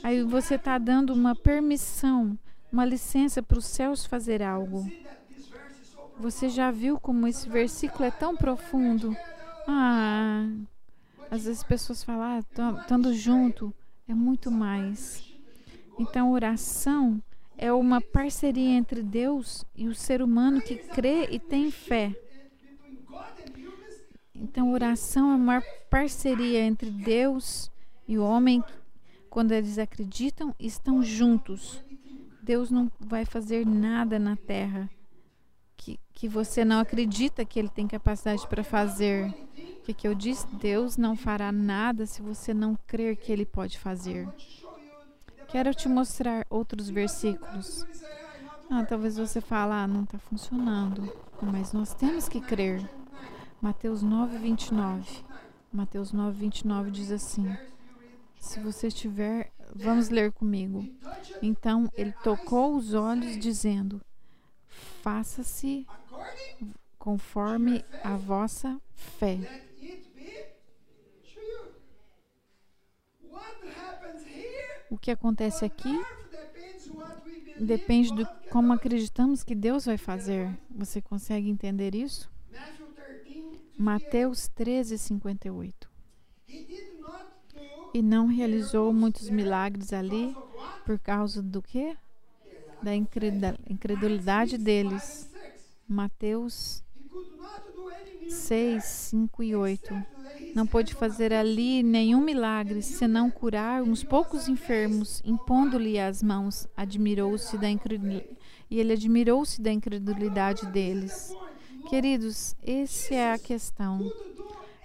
Aí 0.02 0.22
você 0.22 0.56
está 0.56 0.76
dando 0.76 1.12
uma 1.14 1.34
permissão 1.34 2.38
uma 2.74 2.84
licença 2.84 3.40
para 3.40 3.56
os 3.56 3.66
céus 3.66 4.04
fazer 4.04 4.42
algo. 4.42 4.84
Você 6.18 6.48
já 6.48 6.72
viu 6.72 6.98
como 6.98 7.28
esse 7.28 7.48
versículo 7.48 8.04
é 8.04 8.10
tão 8.10 8.36
profundo? 8.36 9.16
Ah, 9.68 10.44
às 11.30 11.44
vezes 11.44 11.60
as 11.60 11.64
pessoas 11.64 12.02
falam, 12.02 12.22
ah, 12.24 12.40
estando 12.80 13.14
junto, 13.14 13.72
é 14.08 14.12
muito 14.12 14.50
mais. 14.50 15.22
Então, 16.00 16.32
oração 16.32 17.22
é 17.56 17.72
uma 17.72 18.00
parceria 18.00 18.70
entre 18.70 19.04
Deus 19.04 19.64
e 19.76 19.86
o 19.86 19.94
ser 19.94 20.20
humano 20.20 20.60
que 20.60 20.74
crê 20.74 21.28
e 21.30 21.38
tem 21.38 21.70
fé. 21.70 22.12
Então, 24.34 24.72
oração 24.72 25.30
é 25.30 25.36
uma 25.36 25.62
parceria 25.88 26.60
entre 26.60 26.90
Deus 26.90 27.70
e 28.08 28.18
o 28.18 28.24
homem 28.24 28.64
quando 29.30 29.52
eles 29.52 29.78
acreditam 29.78 30.52
e 30.58 30.66
estão 30.66 31.04
juntos. 31.04 31.84
Deus 32.44 32.70
não 32.70 32.92
vai 33.00 33.24
fazer 33.24 33.66
nada 33.66 34.18
na 34.18 34.36
terra 34.36 34.90
que, 35.78 35.98
que 36.12 36.28
você 36.28 36.62
não 36.62 36.78
acredita 36.78 37.42
que 37.42 37.58
Ele 37.58 37.70
tem 37.70 37.88
capacidade 37.88 38.46
para 38.46 38.62
fazer. 38.62 39.28
O 39.28 39.82
que, 39.82 39.94
que 39.94 40.06
eu 40.06 40.14
disse? 40.14 40.46
Deus 40.56 40.98
não 40.98 41.16
fará 41.16 41.50
nada 41.50 42.04
se 42.04 42.20
você 42.20 42.52
não 42.52 42.76
crer 42.86 43.16
que 43.16 43.32
Ele 43.32 43.46
pode 43.46 43.78
fazer. 43.78 44.28
Quero 45.48 45.74
te 45.74 45.88
mostrar 45.88 46.46
outros 46.50 46.90
versículos. 46.90 47.86
Ah, 48.70 48.84
talvez 48.84 49.16
você 49.16 49.40
fale, 49.40 49.72
ah, 49.72 49.86
não 49.86 50.04
está 50.04 50.18
funcionando. 50.18 51.10
Mas 51.40 51.72
nós 51.72 51.94
temos 51.94 52.28
que 52.28 52.42
crer. 52.42 52.86
Mateus 53.60 54.02
9, 54.02 54.36
29. 54.36 55.24
Mateus 55.72 56.12
9, 56.12 56.38
29 56.38 56.90
diz 56.90 57.10
assim: 57.10 57.56
Se 58.44 58.60
você 58.60 58.88
estiver 58.88 59.54
Vamos 59.74 60.08
ler 60.08 60.30
comigo. 60.30 60.88
Então 61.42 61.90
ele 61.94 62.12
tocou 62.22 62.76
os 62.76 62.94
olhos, 62.94 63.36
dizendo: 63.38 64.00
Faça-se 65.02 65.84
conforme 66.96 67.84
a 68.02 68.16
vossa 68.16 68.80
fé. 68.94 69.38
O 74.88 74.96
que 74.96 75.10
acontece 75.10 75.64
aqui 75.64 76.00
depende 77.58 78.14
de 78.14 78.24
como 78.50 78.72
acreditamos 78.72 79.42
que 79.42 79.56
Deus 79.56 79.86
vai 79.86 79.98
fazer. 79.98 80.56
Você 80.70 81.02
consegue 81.02 81.50
entender 81.50 81.96
isso? 81.96 82.30
Mateus 83.76 84.46
13, 84.46 84.96
58 84.96 85.90
e 87.94 88.02
não 88.02 88.26
realizou 88.26 88.92
muitos 88.92 89.30
milagres 89.30 89.92
ali 89.92 90.36
por 90.84 90.98
causa 90.98 91.40
do 91.40 91.62
quê? 91.62 91.96
Da 92.82 92.94
incredulidade 92.94 94.58
deles. 94.58 95.30
Mateus 95.88 96.82
6, 98.28 98.84
5 98.84 99.42
e 99.44 99.54
8. 99.54 99.94
Não 100.54 100.66
pôde 100.66 100.92
fazer 100.94 101.32
ali 101.32 101.82
nenhum 101.82 102.20
milagre, 102.20 102.82
senão 102.82 103.30
curar 103.30 103.82
uns 103.82 104.02
poucos 104.02 104.48
enfermos, 104.48 105.22
impondo-lhe 105.24 105.98
as 105.98 106.22
mãos. 106.22 106.66
Admirou-se 106.76 107.56
da 107.56 107.68
e 107.70 108.80
ele 108.80 108.92
admirou-se 108.92 109.60
da 109.62 109.72
incredulidade 109.72 110.66
deles. 110.66 111.32
Queridos, 111.88 112.56
essa 112.62 113.14
é 113.14 113.32
a 113.32 113.38
questão. 113.38 114.10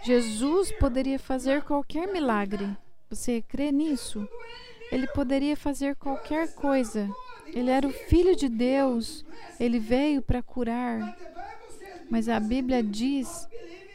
Jesus 0.03 0.71
poderia 0.73 1.17
fazer 1.17 1.63
qualquer 1.63 2.11
milagre, 2.11 2.77
você 3.09 3.41
crê 3.41 3.71
nisso? 3.71 4.27
Ele 4.91 5.07
poderia 5.07 5.57
fazer 5.57 5.95
qualquer 5.95 6.53
coisa. 6.53 7.09
Ele 7.47 7.71
era 7.71 7.87
o 7.87 7.91
filho 7.91 8.35
de 8.35 8.47
Deus. 8.47 9.25
Ele 9.59 9.79
veio 9.79 10.21
para 10.21 10.43
curar. 10.43 11.17
Mas 12.09 12.29
a 12.29 12.39
Bíblia 12.39 12.83
diz, 12.83 13.47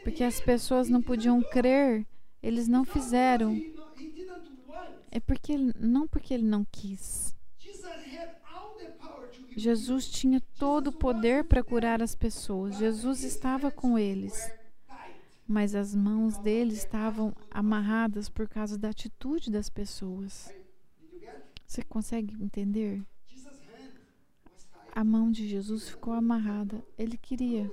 porque 0.02 0.24
as 0.24 0.40
pessoas 0.40 0.88
não 0.88 1.00
podiam 1.00 1.42
crer, 1.42 2.06
eles 2.42 2.66
não 2.66 2.84
fizeram. 2.84 3.60
É 5.10 5.20
porque 5.20 5.56
não 5.78 6.08
porque 6.08 6.34
ele 6.34 6.44
não 6.44 6.66
quis. 6.70 7.34
Jesus 9.56 10.08
tinha 10.10 10.40
todo 10.58 10.88
o 10.88 10.92
poder 10.92 11.44
para 11.44 11.62
curar 11.62 12.02
as 12.02 12.14
pessoas. 12.16 12.76
Jesus 12.76 13.22
estava 13.22 13.70
com 13.70 13.96
eles 13.96 14.50
mas 15.46 15.74
as 15.74 15.94
mãos 15.94 16.38
dele 16.38 16.72
estavam 16.72 17.34
amarradas 17.50 18.28
por 18.28 18.48
causa 18.48 18.78
da 18.78 18.88
atitude 18.88 19.50
das 19.50 19.68
pessoas. 19.68 20.52
Você 21.66 21.82
consegue 21.82 22.34
entender? 22.42 23.04
A 24.92 25.02
mão 25.02 25.30
de 25.30 25.46
Jesus 25.48 25.88
ficou 25.88 26.12
amarrada. 26.12 26.82
Ele 26.96 27.18
queria, 27.18 27.70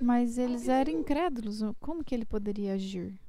mas 0.00 0.38
eles 0.38 0.68
eram 0.68 0.92
incrédulos. 0.92 1.60
Como 1.80 2.04
que 2.04 2.14
ele 2.14 2.24
poderia 2.24 2.74
agir? 2.74 3.20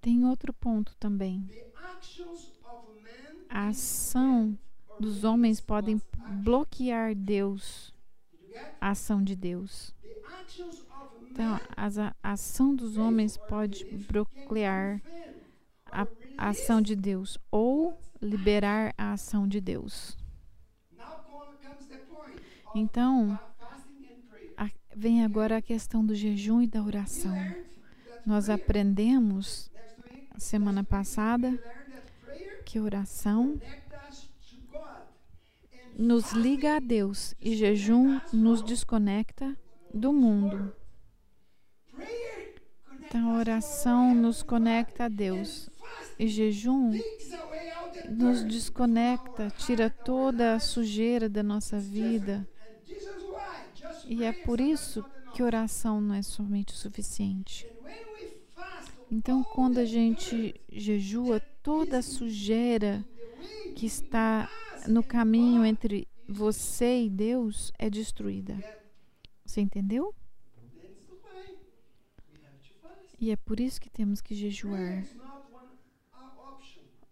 Tem 0.00 0.24
outro 0.26 0.52
ponto 0.52 0.94
também. 0.96 1.48
A 3.48 3.68
ação 3.68 4.58
dos 4.98 5.24
homens 5.24 5.60
podem 5.60 6.00
bloquear 6.42 7.14
Deus 7.14 7.93
a 8.80 8.90
ação 8.90 9.22
de 9.22 9.34
Deus. 9.34 9.94
Então, 11.30 11.58
a, 11.76 12.32
ação 12.32 12.74
dos 12.74 12.96
homens 12.96 13.36
pode 13.36 13.84
bloquear 14.08 15.00
a, 15.90 16.06
ação 16.38 16.80
de 16.80 16.94
Deus 16.94 17.38
ou 17.50 17.98
liberar 18.20 18.94
a 18.96 19.12
ação 19.12 19.46
de 19.48 19.60
Deus. 19.60 20.16
Então, 22.74 23.38
a, 24.56 24.70
vem 24.94 25.24
agora 25.24 25.58
a 25.58 25.62
questão 25.62 26.04
do 26.04 26.14
jejum 26.14 26.62
e 26.62 26.66
da 26.66 26.82
oração. 26.82 27.36
Nós 28.26 28.48
aprendemos 28.48 29.70
semana 30.38 30.82
passada 30.82 31.58
que 32.64 32.80
oração 32.80 33.60
nos 35.96 36.32
liga 36.32 36.76
a 36.76 36.80
Deus 36.80 37.34
e 37.40 37.54
jejum 37.54 38.20
nos 38.32 38.62
desconecta 38.62 39.56
do 39.92 40.12
mundo. 40.12 40.74
Então, 43.00 43.30
a 43.30 43.38
oração 43.38 44.14
nos 44.14 44.42
conecta 44.42 45.04
a 45.04 45.08
Deus 45.08 45.70
e 46.18 46.26
jejum 46.26 46.92
nos 48.10 48.42
desconecta, 48.44 49.50
tira 49.56 49.88
toda 49.88 50.54
a 50.54 50.60
sujeira 50.60 51.28
da 51.28 51.42
nossa 51.42 51.78
vida. 51.78 52.46
E 54.06 54.24
é 54.24 54.32
por 54.32 54.60
isso 54.60 55.04
que 55.32 55.42
oração 55.42 56.00
não 56.00 56.14
é 56.14 56.22
somente 56.22 56.74
o 56.74 56.76
suficiente. 56.76 57.66
Então, 59.10 59.44
quando 59.44 59.78
a 59.78 59.84
gente 59.84 60.60
jejua, 60.72 61.40
toda 61.62 61.98
a 61.98 62.02
sujeira 62.02 63.04
que 63.76 63.86
está 63.86 64.48
no 64.88 65.02
caminho 65.02 65.64
entre 65.64 66.08
você 66.28 67.04
e 67.04 67.10
Deus 67.10 67.72
é 67.78 67.88
destruída. 67.88 68.56
Você 69.44 69.60
entendeu? 69.60 70.14
E 73.20 73.30
é 73.30 73.36
por 73.36 73.60
isso 73.60 73.80
que 73.80 73.90
temos 73.90 74.20
que 74.20 74.34
jejuar. 74.34 75.04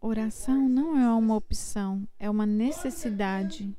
Oração 0.00 0.68
não 0.68 0.98
é 0.98 1.08
uma 1.10 1.36
opção, 1.36 2.06
é 2.18 2.28
uma 2.28 2.44
necessidade. 2.44 3.74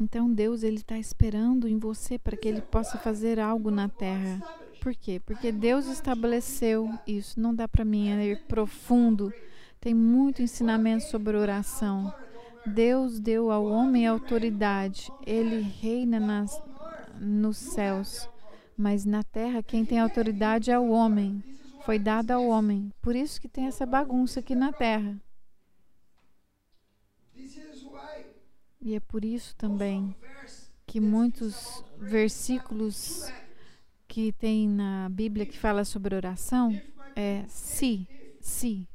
Então 0.00 0.32
Deus 0.32 0.62
ele 0.62 0.76
está 0.76 0.98
esperando 0.98 1.68
em 1.68 1.78
você 1.78 2.18
para 2.18 2.36
que 2.36 2.48
ele 2.48 2.60
possa 2.60 2.98
fazer 2.98 3.38
algo 3.38 3.70
na 3.70 3.88
terra. 3.88 4.63
Por 4.84 4.94
quê? 4.94 5.18
Porque 5.18 5.50
Deus 5.50 5.86
estabeleceu 5.86 6.90
isso. 7.06 7.40
Não 7.40 7.54
dá 7.54 7.66
para 7.66 7.86
mim 7.86 8.10
ir 8.20 8.42
profundo. 8.42 9.32
Tem 9.80 9.94
muito 9.94 10.42
ensinamento 10.42 11.04
sobre 11.04 11.38
oração. 11.38 12.12
Deus 12.66 13.18
deu 13.18 13.50
ao 13.50 13.64
homem 13.64 14.06
autoridade. 14.06 15.10
Ele 15.26 15.62
reina 15.62 16.20
nas, 16.20 16.62
nos 17.18 17.56
céus. 17.56 18.28
Mas 18.76 19.06
na 19.06 19.22
terra 19.22 19.62
quem 19.62 19.86
tem 19.86 19.98
autoridade 19.98 20.70
é 20.70 20.78
o 20.78 20.90
homem. 20.90 21.42
Foi 21.86 21.98
dado 21.98 22.32
ao 22.32 22.46
homem. 22.46 22.92
Por 23.00 23.16
isso 23.16 23.40
que 23.40 23.48
tem 23.48 23.64
essa 23.64 23.86
bagunça 23.86 24.40
aqui 24.40 24.54
na 24.54 24.70
terra. 24.70 25.18
E 28.82 28.94
é 28.94 29.00
por 29.00 29.24
isso 29.24 29.56
também 29.56 30.14
que 30.86 31.00
muitos 31.00 31.82
versículos 31.98 33.32
que 34.14 34.30
tem 34.30 34.68
na 34.68 35.08
Bíblia 35.08 35.44
que 35.44 35.58
fala 35.58 35.84
sobre 35.84 36.14
oração 36.14 36.80
é 37.16 37.44
se, 37.48 38.06
se. 38.40 38.88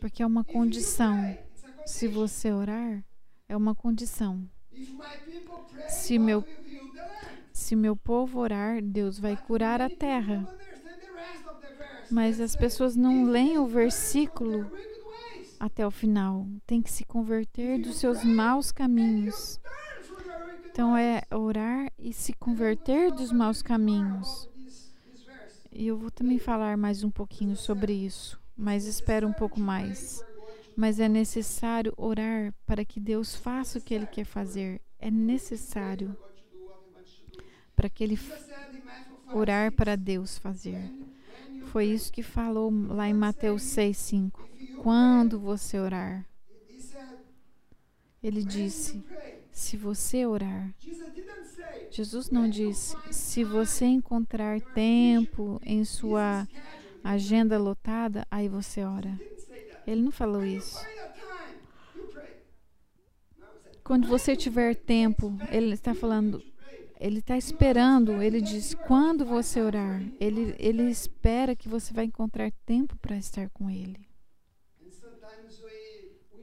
Porque 0.00 0.24
é 0.24 0.26
uma 0.26 0.42
condição. 0.42 1.38
Se 1.86 2.08
você 2.08 2.50
orar, 2.50 3.04
é 3.48 3.56
uma 3.56 3.76
condição. 3.76 4.44
Se 5.88 6.18
meu, 6.18 6.44
se 7.52 7.76
meu 7.76 7.94
povo 7.94 8.40
orar, 8.40 8.82
Deus 8.82 9.20
vai 9.20 9.36
curar 9.36 9.80
a 9.80 9.88
terra. 9.88 10.44
Mas 12.10 12.40
as 12.40 12.56
pessoas 12.56 12.96
não 12.96 13.26
leem 13.26 13.56
o 13.56 13.68
versículo 13.68 14.68
até 15.60 15.86
o 15.86 15.92
final. 15.92 16.44
Tem 16.66 16.82
que 16.82 16.90
se 16.90 17.04
converter 17.04 17.78
dos 17.78 17.98
seus 17.98 18.24
maus 18.24 18.72
caminhos. 18.72 19.60
Então 20.72 20.96
é 20.96 21.20
orar 21.30 21.92
e 21.98 22.14
se 22.14 22.32
converter 22.32 23.12
dos 23.12 23.30
maus 23.30 23.60
caminhos. 23.60 24.48
E 25.70 25.86
eu 25.86 25.98
vou 25.98 26.10
também 26.10 26.38
falar 26.38 26.78
mais 26.78 27.04
um 27.04 27.10
pouquinho 27.10 27.54
sobre 27.54 27.92
isso, 27.92 28.40
mas 28.56 28.86
espero 28.86 29.28
um 29.28 29.34
pouco 29.34 29.60
mais. 29.60 30.24
Mas 30.74 30.98
é 30.98 31.10
necessário 31.10 31.92
orar 31.94 32.54
para 32.66 32.86
que 32.86 32.98
Deus 32.98 33.36
faça 33.36 33.78
o 33.78 33.82
que 33.82 33.92
Ele 33.92 34.06
quer 34.06 34.24
fazer. 34.24 34.80
É 34.98 35.10
necessário 35.10 36.16
para 37.76 37.90
que 37.90 38.02
Ele 38.02 38.18
orar 39.34 39.72
para 39.72 39.94
Deus 39.94 40.38
fazer. 40.38 40.90
Foi 41.66 41.84
isso 41.84 42.10
que 42.10 42.22
falou 42.22 42.72
lá 42.88 43.06
em 43.06 43.14
Mateus 43.14 43.62
6,5. 43.62 44.32
Quando 44.82 45.38
você 45.38 45.78
orar, 45.78 46.26
ele 48.22 48.44
disse: 48.44 49.02
se 49.52 49.76
você 49.76 50.26
orar. 50.26 50.74
Jesus 51.90 52.30
não 52.30 52.48
disse: 52.48 52.96
se 53.10 53.44
você 53.44 53.84
encontrar 53.84 54.60
tempo 54.60 55.60
em 55.64 55.84
sua 55.84 56.48
agenda 57.04 57.58
lotada, 57.58 58.26
aí 58.30 58.48
você 58.48 58.82
ora. 58.82 59.18
Ele 59.86 60.00
não 60.00 60.10
falou 60.10 60.44
isso. 60.44 60.78
Quando 63.84 64.06
você 64.06 64.34
tiver 64.34 64.74
tempo, 64.76 65.36
ele 65.50 65.74
está 65.74 65.92
falando, 65.92 66.42
ele 67.00 67.18
está 67.18 67.36
esperando, 67.36 68.22
ele 68.22 68.40
diz, 68.40 68.74
quando 68.86 69.26
você 69.26 69.60
orar, 69.60 70.00
ele, 70.20 70.54
ele 70.56 70.84
espera 70.84 71.56
que 71.56 71.68
você 71.68 71.92
vai 71.92 72.04
encontrar 72.04 72.52
tempo 72.64 72.96
para 72.96 73.16
estar 73.16 73.50
com 73.50 73.68
ele. 73.68 74.06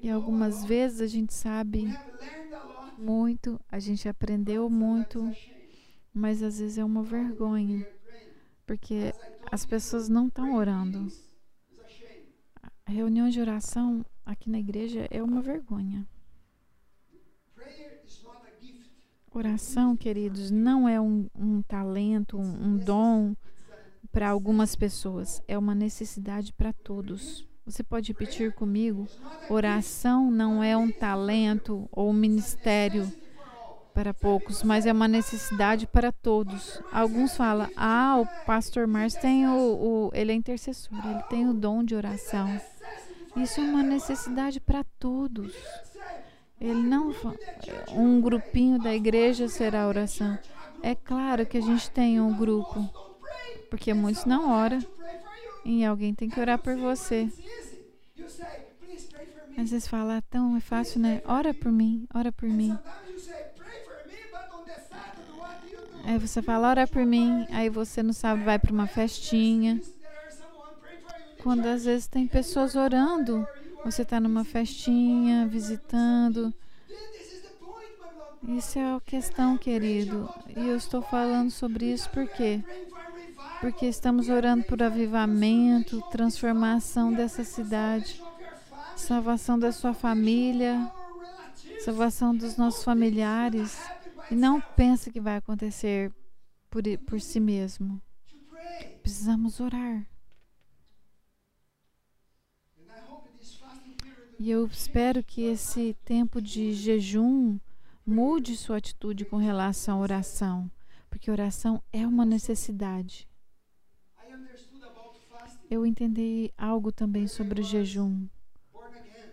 E 0.01 0.09
algumas 0.09 0.63
vezes 0.65 1.01
a 1.01 1.07
gente 1.07 1.33
sabe 1.33 1.87
muito, 2.99 3.59
a 3.69 3.79
gente 3.79 4.07
aprendeu 4.09 4.69
muito, 4.69 5.31
mas 6.13 6.43
às 6.43 6.59
vezes 6.59 6.77
é 6.77 6.83
uma 6.83 7.01
vergonha, 7.01 7.87
porque 8.65 9.13
as 9.51 9.65
pessoas 9.65 10.09
não 10.09 10.27
estão 10.27 10.55
orando. 10.55 11.07
A 12.85 12.91
reunião 12.91 13.29
de 13.29 13.39
oração 13.39 14.05
aqui 14.25 14.49
na 14.49 14.59
igreja 14.59 15.07
é 15.09 15.23
uma 15.23 15.41
vergonha. 15.41 16.07
Oração, 19.31 19.95
queridos, 19.95 20.51
não 20.51 20.89
é 20.89 20.99
um, 20.99 21.29
um 21.35 21.61
talento, 21.61 22.37
um, 22.37 22.65
um 22.65 22.77
dom 22.77 23.35
para 24.11 24.29
algumas 24.29 24.75
pessoas, 24.75 25.41
é 25.47 25.57
uma 25.57 25.75
necessidade 25.75 26.51
para 26.51 26.73
todos. 26.73 27.48
Você 27.69 27.83
pode 27.83 28.11
repetir 28.11 28.51
comigo? 28.51 29.07
Oração 29.47 30.31
não 30.31 30.63
é 30.63 30.75
um 30.75 30.89
talento 30.89 31.87
ou 31.91 32.09
um 32.09 32.13
ministério 32.13 33.07
para 33.93 34.11
poucos, 34.11 34.63
mas 34.63 34.87
é 34.87 34.91
uma 34.91 35.07
necessidade 35.07 35.85
para 35.85 36.11
todos. 36.11 36.81
Alguns 36.91 37.37
falam: 37.37 37.69
ah, 37.77 38.17
o 38.19 38.25
pastor 38.43 38.87
Márcio 38.87 39.21
tem 39.21 39.47
o, 39.47 39.51
o, 39.51 40.11
ele 40.15 40.31
é 40.31 40.35
intercessor, 40.35 40.97
ele 41.05 41.21
tem 41.29 41.47
o 41.47 41.53
dom 41.53 41.83
de 41.83 41.93
oração. 41.93 42.59
Isso 43.35 43.59
é 43.61 43.63
uma 43.63 43.83
necessidade 43.83 44.59
para 44.59 44.83
todos. 44.97 45.53
Ele 46.59 46.81
não 46.81 47.13
um 47.93 48.19
grupinho 48.19 48.79
da 48.79 48.95
igreja 48.95 49.47
será 49.47 49.87
oração. 49.87 50.39
É 50.81 50.95
claro 50.95 51.45
que 51.45 51.59
a 51.59 51.61
gente 51.61 51.91
tem 51.91 52.19
um 52.19 52.35
grupo, 52.35 52.89
porque 53.69 53.93
muitos 53.93 54.25
não 54.25 54.51
oram 54.51 54.83
e 55.65 55.83
alguém 55.83 56.13
tem 56.13 56.29
que 56.29 56.39
orar 56.39 56.59
por 56.59 56.75
você. 56.75 57.29
Às 59.57 59.71
vezes 59.71 59.87
fala, 59.87 60.17
ah, 60.17 60.21
tão 60.21 60.55
é 60.55 60.59
fácil, 60.59 61.01
né? 61.01 61.21
Ora 61.25 61.53
por 61.53 61.71
mim, 61.71 62.07
ora 62.13 62.31
por 62.31 62.47
mim. 62.47 62.77
Aí 66.05 66.17
você 66.17 66.41
fala, 66.41 66.69
ora 66.69 66.87
por 66.87 67.05
mim, 67.05 67.45
aí 67.51 67.69
você 67.69 68.01
não 68.01 68.13
sabe, 68.13 68.43
vai 68.43 68.57
para 68.57 68.71
uma 68.71 68.87
festinha. 68.87 69.81
Quando 71.43 71.65
às 71.65 71.85
vezes 71.85 72.07
tem 72.07 72.27
pessoas 72.27 72.75
orando 72.75 73.47
você 73.83 74.01
está 74.01 74.19
numa 74.19 74.43
festinha, 74.43 75.47
visitando. 75.47 76.53
Isso 78.47 78.79
é 78.79 78.95
a 78.95 79.01
questão, 79.05 79.57
querido. 79.57 80.29
E 80.55 80.67
eu 80.67 80.75
estou 80.75 81.01
falando 81.01 81.49
sobre 81.49 81.85
isso 81.85 82.09
por 82.09 82.27
quê? 82.27 82.61
Porque 83.59 83.85
estamos 83.87 84.29
orando 84.29 84.63
por 84.63 84.81
avivamento, 84.81 86.01
transformação 86.09 87.11
dessa 87.13 87.43
cidade, 87.43 88.21
salvação 88.95 89.59
da 89.59 89.71
sua 89.71 89.93
família, 89.93 90.91
salvação 91.83 92.35
dos 92.35 92.55
nossos 92.55 92.83
familiares. 92.83 93.77
E 94.31 94.35
não 94.35 94.61
pense 94.61 95.11
que 95.11 95.19
vai 95.19 95.37
acontecer 95.37 96.11
por, 96.69 96.83
por 97.05 97.19
si 97.19 97.39
mesmo. 97.39 98.01
Precisamos 99.01 99.59
orar. 99.59 100.05
E 104.39 104.49
eu 104.49 104.65
espero 104.67 105.21
que 105.21 105.41
esse 105.41 105.97
tempo 106.05 106.41
de 106.41 106.73
jejum 106.73 107.59
mude 108.05 108.55
sua 108.55 108.77
atitude 108.77 109.25
com 109.25 109.35
relação 109.35 109.97
à 109.97 110.01
oração, 110.01 110.71
porque 111.09 111.29
oração 111.29 111.83
é 111.91 112.07
uma 112.07 112.25
necessidade. 112.25 113.28
Eu 115.69 115.85
entendi 115.85 116.51
algo 116.57 116.91
também 116.91 117.27
sobre 117.27 117.61
o 117.61 117.63
jejum. 117.63 118.27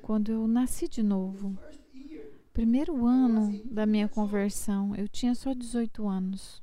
Quando 0.02 0.30
eu 0.30 0.46
nasci 0.46 0.86
de 0.86 1.02
novo, 1.02 1.58
primeiro 2.52 3.06
ano 3.06 3.58
da 3.64 3.86
minha 3.86 4.06
conversão, 4.06 4.94
eu 4.94 5.08
tinha 5.08 5.34
só 5.34 5.54
18 5.54 6.06
anos. 6.06 6.62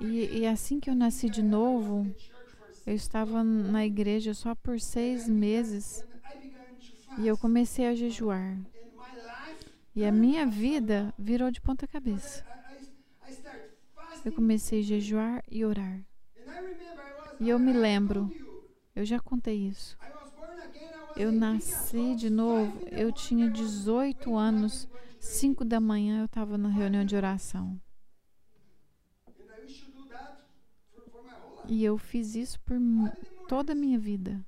E, 0.00 0.40
e 0.40 0.46
assim 0.46 0.80
que 0.80 0.90
eu 0.90 0.96
nasci 0.96 1.30
de 1.30 1.42
novo, 1.42 2.12
eu 2.84 2.94
estava 2.94 3.44
na 3.44 3.86
igreja 3.86 4.34
só 4.34 4.54
por 4.56 4.80
seis 4.80 5.28
meses 5.28 6.04
e 7.18 7.26
eu 7.26 7.38
comecei 7.38 7.86
a 7.86 7.94
jejuar. 7.94 8.58
E 9.94 10.04
a 10.04 10.10
minha 10.10 10.44
vida 10.44 11.14
virou 11.16 11.52
de 11.52 11.60
ponta 11.60 11.86
cabeça. 11.86 12.44
Eu 14.24 14.32
comecei 14.32 14.80
a 14.80 14.82
jejuar 14.82 15.44
e 15.48 15.64
orar. 15.64 16.04
E 17.38 17.48
eu 17.48 17.58
me 17.58 17.72
lembro, 17.72 18.30
eu 18.94 19.04
já 19.04 19.20
contei 19.20 19.68
isso. 19.68 19.96
Eu 21.16 21.32
nasci 21.32 22.14
de 22.14 22.28
novo, 22.28 22.86
eu 22.90 23.12
tinha 23.12 23.50
18 23.50 24.34
anos, 24.36 24.88
5 25.18 25.64
da 25.64 25.80
manhã 25.80 26.20
eu 26.20 26.26
estava 26.26 26.58
na 26.58 26.68
reunião 26.68 27.04
de 27.04 27.16
oração. 27.16 27.80
E 31.68 31.84
eu 31.84 31.98
fiz 31.98 32.34
isso 32.34 32.60
por 32.60 32.76
toda 33.48 33.72
a 33.72 33.76
minha 33.76 33.98
vida. 33.98 34.44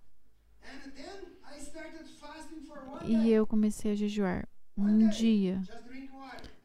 E 3.04 3.30
eu 3.30 3.46
comecei 3.46 3.92
a 3.92 3.94
jejuar 3.94 4.48
um 4.76 5.08
dia, 5.08 5.60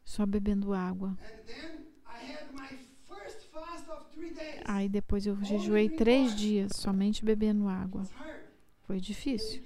só 0.04 0.26
bebendo 0.26 0.74
água. 0.74 1.18
Aí 4.74 4.90
depois 4.90 5.28
eu 5.28 5.38
jejuei 5.44 5.88
três 5.88 6.36
dias, 6.36 6.72
somente 6.76 7.24
bebendo 7.24 7.68
água. 7.68 8.02
Foi 8.88 9.00
difícil. 9.00 9.62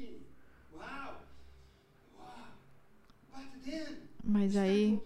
Mas 4.22 4.58
aí 4.58 5.02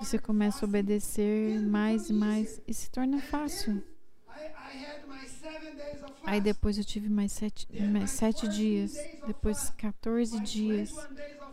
você 0.00 0.18
começa 0.18 0.66
a 0.66 0.68
obedecer 0.68 1.60
mais 1.60 2.10
e 2.10 2.12
mais 2.12 2.60
e 2.66 2.74
se 2.74 2.90
torna 2.90 3.20
fácil. 3.20 3.80
Aí 6.24 6.40
depois 6.40 6.76
eu 6.76 6.84
tive 6.84 7.08
mais 7.08 7.30
sete, 7.30 7.68
mais 7.88 8.10
sete 8.10 8.48
dias, 8.48 8.96
depois 9.28 9.70
14 9.70 10.40
dias, 10.40 10.92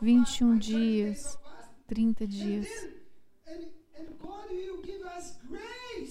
21 0.02 0.58
dias, 0.58 1.38
30 1.86 2.26
dias. 2.26 2.68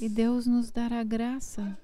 E 0.01 0.09
Deus 0.09 0.47
nos 0.47 0.71
dará 0.71 1.03
graça. 1.03 1.79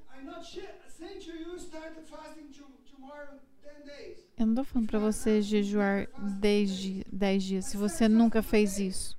Eu 4.38 4.46
não 4.46 4.52
estou 4.52 4.64
falando 4.64 4.88
para 4.88 4.98
você 4.98 5.40
jejuar 5.40 6.08
10, 6.40 7.04
10 7.10 7.42
dias, 7.42 7.64
se 7.66 7.76
você 7.76 8.08
nunca 8.08 8.42
fez 8.42 8.78
isso. 8.78 9.18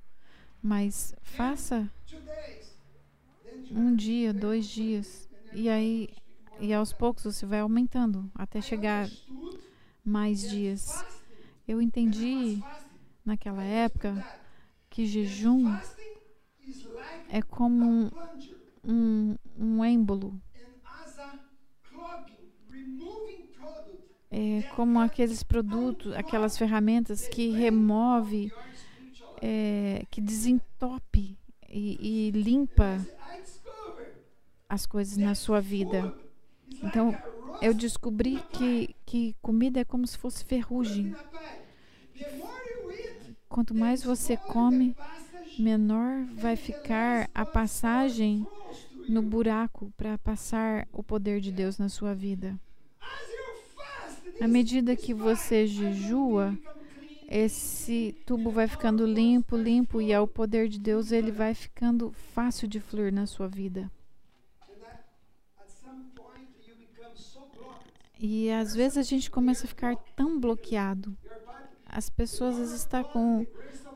Mas 0.62 1.14
faça 1.22 1.90
um 3.70 3.94
dia, 3.94 4.32
dois 4.32 4.66
dias. 4.66 5.28
E 5.52 5.68
aí, 5.68 6.08
e 6.60 6.72
aos 6.72 6.92
poucos 6.92 7.24
você 7.24 7.46
vai 7.46 7.60
aumentando 7.60 8.30
até 8.34 8.60
chegar 8.60 9.08
mais 10.04 10.48
dias. 10.48 11.04
Eu 11.66 11.80
entendi 11.80 12.62
naquela 13.24 13.64
época 13.64 14.24
que 14.90 15.06
jejum 15.06 15.76
é 17.28 17.42
como 17.42 18.12
um, 18.86 19.36
um, 19.58 19.84
êmbolo. 19.84 20.40
É 24.30 24.62
como 24.74 24.98
aqueles 24.98 25.42
produtos, 25.42 26.12
aquelas 26.14 26.58
ferramentas 26.58 27.28
que 27.28 27.50
remove, 27.50 28.52
é, 29.40 30.04
que 30.10 30.20
desentope 30.20 31.38
e, 31.68 32.28
e 32.28 32.30
limpa 32.32 33.00
as 34.68 34.86
coisas 34.86 35.16
na 35.16 35.34
sua 35.34 35.60
vida. 35.60 36.12
Então, 36.82 37.16
eu 37.62 37.72
descobri 37.72 38.42
que, 38.52 38.94
que 39.06 39.36
comida 39.40 39.80
é 39.80 39.84
como 39.84 40.06
se 40.06 40.18
fosse 40.18 40.44
ferrugem. 40.44 41.14
Quanto 43.48 43.74
mais 43.74 44.02
você 44.02 44.36
come, 44.36 44.96
menor 45.58 46.24
vai 46.34 46.56
ficar 46.56 47.28
a 47.34 47.44
passagem 47.44 48.46
no 49.08 49.22
buraco 49.22 49.92
para 49.96 50.18
passar 50.18 50.88
o 50.92 51.02
poder 51.02 51.40
de 51.40 51.52
Deus 51.52 51.78
na 51.78 51.88
sua 51.88 52.14
vida. 52.14 52.58
À 54.40 54.48
medida 54.48 54.96
que 54.96 55.14
você 55.14 55.66
jejua, 55.66 56.58
esse 57.28 58.14
tubo 58.26 58.50
vai 58.50 58.66
ficando 58.66 59.06
limpo, 59.06 59.56
limpo 59.56 60.00
e 60.00 60.12
ao 60.12 60.26
poder 60.26 60.68
de 60.68 60.78
Deus 60.78 61.12
ele 61.12 61.30
vai 61.30 61.54
ficando 61.54 62.12
fácil 62.34 62.66
de 62.66 62.80
fluir 62.80 63.12
na 63.12 63.26
sua 63.26 63.48
vida. 63.48 63.90
E 68.18 68.50
às 68.50 68.74
vezes 68.74 68.96
a 68.96 69.02
gente 69.02 69.30
começa 69.30 69.66
a 69.66 69.68
ficar 69.68 69.96
tão 70.16 70.40
bloqueado. 70.40 71.16
As 71.94 72.10
pessoas 72.10 72.72
estão 72.72 73.04
com 73.04 73.46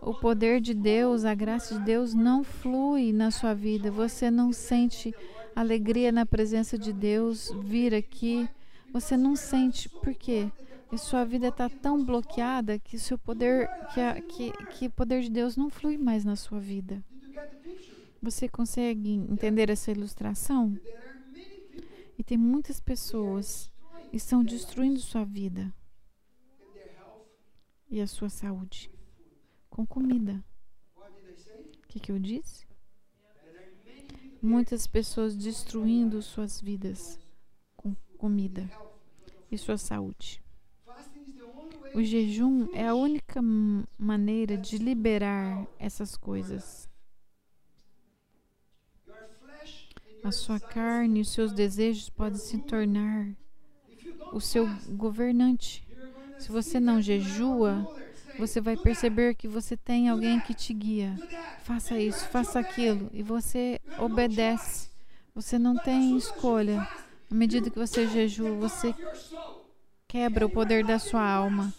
o 0.01 0.15
poder 0.15 0.61
de 0.61 0.73
Deus, 0.73 1.25
a 1.25 1.35
graça 1.35 1.77
de 1.77 1.85
Deus 1.85 2.15
não 2.15 2.45
flui 2.45 3.13
na 3.13 3.33
sua 3.33 3.55
vida. 3.55 3.91
Você 3.91 4.31
não 4.31 4.53
sente 4.53 5.13
alegria 5.55 6.13
na 6.13 6.25
presença 6.25 6.79
de 6.79 6.93
Deus 6.93 7.51
vir 7.61 7.93
aqui. 7.93 8.49
Você 8.93 9.17
não 9.17 9.35
sente 9.35 9.89
por 9.89 10.15
quê? 10.15 10.49
E 10.93 10.97
sua 10.97 11.25
vida 11.25 11.49
está 11.49 11.69
tão 11.69 12.05
bloqueada 12.05 12.79
que 12.79 12.97
seu 13.01 13.19
poder, 13.19 13.69
que, 13.93 14.01
a, 14.01 14.21
que, 14.23 14.53
que 14.67 14.87
o 14.87 14.91
poder 14.93 15.23
de 15.23 15.31
Deus 15.31 15.57
não 15.57 15.69
flui 15.69 15.99
mais 15.99 16.25
na 16.25 16.37
sua 16.37 16.61
vida. 16.61 17.03
Você 18.23 18.49
consegue 18.49 19.15
entender 19.29 19.71
essa 19.71 19.91
ilustração? 19.91 20.79
E 22.17 22.23
tem 22.23 22.39
muitas 22.39 22.79
pessoas 22.79 23.73
que 24.09 24.17
estão 24.17 24.45
destruindo 24.45 25.01
sua 25.01 25.25
vida 25.25 25.75
e 27.91 28.01
a 28.01 28.07
sua 28.07 28.29
saúde 28.29 28.91
com 29.71 29.87
comida. 29.87 30.45
O 30.97 31.87
que, 31.89 31.99
que 31.99 32.13
eu 32.13 32.19
disse? 32.19 32.67
Muitas 34.43 34.87
pessoas 34.87 35.37
destruindo 35.37 36.21
suas 36.23 36.61
vidas 36.61 37.19
com 37.77 37.95
comida 38.17 38.71
e 39.51 39.57
sua 39.57 39.79
saúde. 39.79 40.43
O 41.95 42.03
jejum 42.03 42.69
é 42.75 42.87
a 42.87 42.95
única 42.95 43.41
maneira 43.97 44.59
de 44.59 44.77
liberar 44.77 45.67
essas 45.79 46.17
coisas. 46.17 46.89
A 50.23 50.31
sua 50.31 50.61
carne 50.61 51.21
e 51.21 51.23
os 51.23 51.33
seus 51.33 51.53
desejos 51.53 52.11
podem 52.11 52.39
se 52.39 52.59
tornar 52.59 53.35
o 54.33 54.41
seu 54.41 54.67
governante. 54.91 55.88
Se 56.39 56.51
você 56.51 56.79
não 56.79 57.01
jejua, 57.03 57.87
você 58.39 58.61
vai 58.61 58.77
perceber 58.77 59.35
que 59.35 59.49
você 59.49 59.77
tem 59.77 60.09
alguém 60.09 60.39
que 60.41 60.55
te 60.55 60.73
guia. 60.73 61.15
Faça 61.65 61.99
isso, 61.99 62.29
faça 62.29 62.59
aquilo. 62.61 63.11
E 63.13 63.23
você 63.23 63.81
obedece. 63.99 64.89
Você 65.35 65.59
não 65.59 65.77
tem 65.77 66.17
escolha. 66.17 66.87
À 67.31 67.35
medida 67.35 67.69
que 67.69 67.79
você 67.79 68.07
jejua, 68.07 68.53
você 68.53 68.95
quebra 70.07 70.47
o 70.47 70.51
poder 70.51 70.85
da 70.85 70.99
sua 70.99 71.23
alma. 71.23 71.73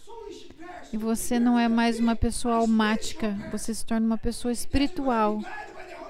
E 0.92 0.98
você 0.98 1.40
não 1.40 1.58
é 1.58 1.68
mais 1.68 2.00
uma 2.00 2.16
pessoa 2.16 2.56
almática, 2.56 3.38
você 3.52 3.74
se 3.74 3.86
torna 3.86 4.06
uma 4.06 4.18
pessoa 4.18 4.52
espiritual. 4.52 5.40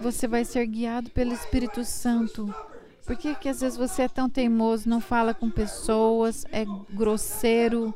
Você 0.01 0.27
vai 0.27 0.45
ser 0.45 0.65
guiado 0.65 1.09
pelo 1.09 1.33
Espírito 1.33 1.83
Santo. 1.83 2.53
Por 3.05 3.17
que, 3.17 3.35
que 3.35 3.49
às 3.49 3.59
vezes 3.59 3.77
você 3.77 4.03
é 4.03 4.07
tão 4.07 4.29
teimoso, 4.29 4.87
não 4.87 5.01
fala 5.01 5.33
com 5.33 5.49
pessoas, 5.49 6.45
é 6.51 6.63
grosseiro? 6.93 7.93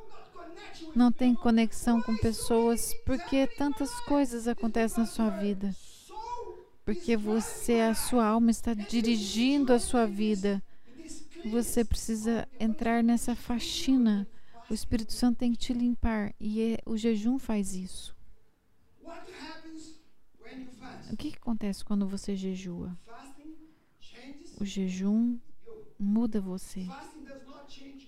Não 0.96 1.12
tem 1.12 1.34
conexão 1.34 2.02
com 2.02 2.16
pessoas, 2.18 2.94
porque 3.06 3.48
tantas 3.48 3.92
coisas 4.02 4.48
acontecem 4.48 5.04
na 5.04 5.10
sua 5.10 5.30
vida. 5.30 5.76
Porque 6.86 7.16
você, 7.16 7.80
a 7.80 7.96
sua 7.96 8.26
alma 8.26 8.52
está 8.52 8.74
dirigindo 8.74 9.74
a 9.74 9.80
sua 9.80 10.06
vida. 10.06 10.62
Você 11.46 11.84
precisa 11.84 12.48
entrar 12.60 13.04
nessa 13.04 13.36
faxina. 13.36 14.28
O 14.70 14.74
Espírito 14.74 15.14
Santo 15.14 15.40
tem 15.40 15.52
que 15.52 15.58
te 15.58 15.74
limpar 15.74 16.34
e 16.40 16.62
é, 16.62 16.78
o 16.86 16.98
jejum 16.98 17.38
faz 17.38 17.74
isso. 17.74 18.16
O 21.12 21.18
que, 21.18 21.32
que 21.32 21.38
acontece 21.38 21.84
quando 21.84 22.08
você 22.08 22.36
jejua? 22.36 22.98
O 24.60 24.66
jejum 24.66 25.38
muda 26.00 26.42
você. 26.42 26.88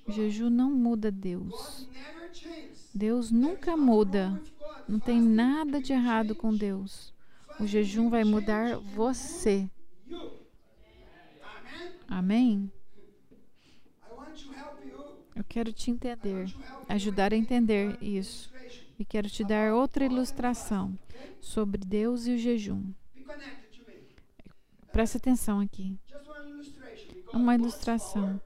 O 0.07 0.11
jejum 0.11 0.49
não 0.49 0.71
muda 0.71 1.11
Deus. 1.11 1.89
Deus 2.93 3.31
nunca 3.31 3.75
muda. 3.75 4.41
Não 4.87 4.99
tem 4.99 5.19
nada 5.19 5.81
de 5.81 5.93
errado 5.93 6.35
com 6.35 6.55
Deus. 6.55 7.13
O 7.59 7.65
jejum 7.65 8.09
vai 8.09 8.23
mudar 8.23 8.77
você. 8.77 9.69
Amém? 12.07 12.71
Eu 15.35 15.43
quero 15.43 15.73
te 15.73 15.91
entender, 15.91 16.53
ajudar 16.87 17.33
a 17.33 17.35
entender 17.35 17.97
isso. 18.01 18.53
E 18.97 19.03
quero 19.03 19.29
te 19.29 19.43
dar 19.43 19.73
outra 19.73 20.05
ilustração 20.05 20.97
sobre 21.41 21.81
Deus 21.85 22.27
e 22.27 22.31
o 22.35 22.37
jejum. 22.37 22.93
Preste 24.91 25.17
atenção 25.17 25.59
aqui. 25.59 25.99
Uma 27.33 27.55
ilustração. 27.55 28.39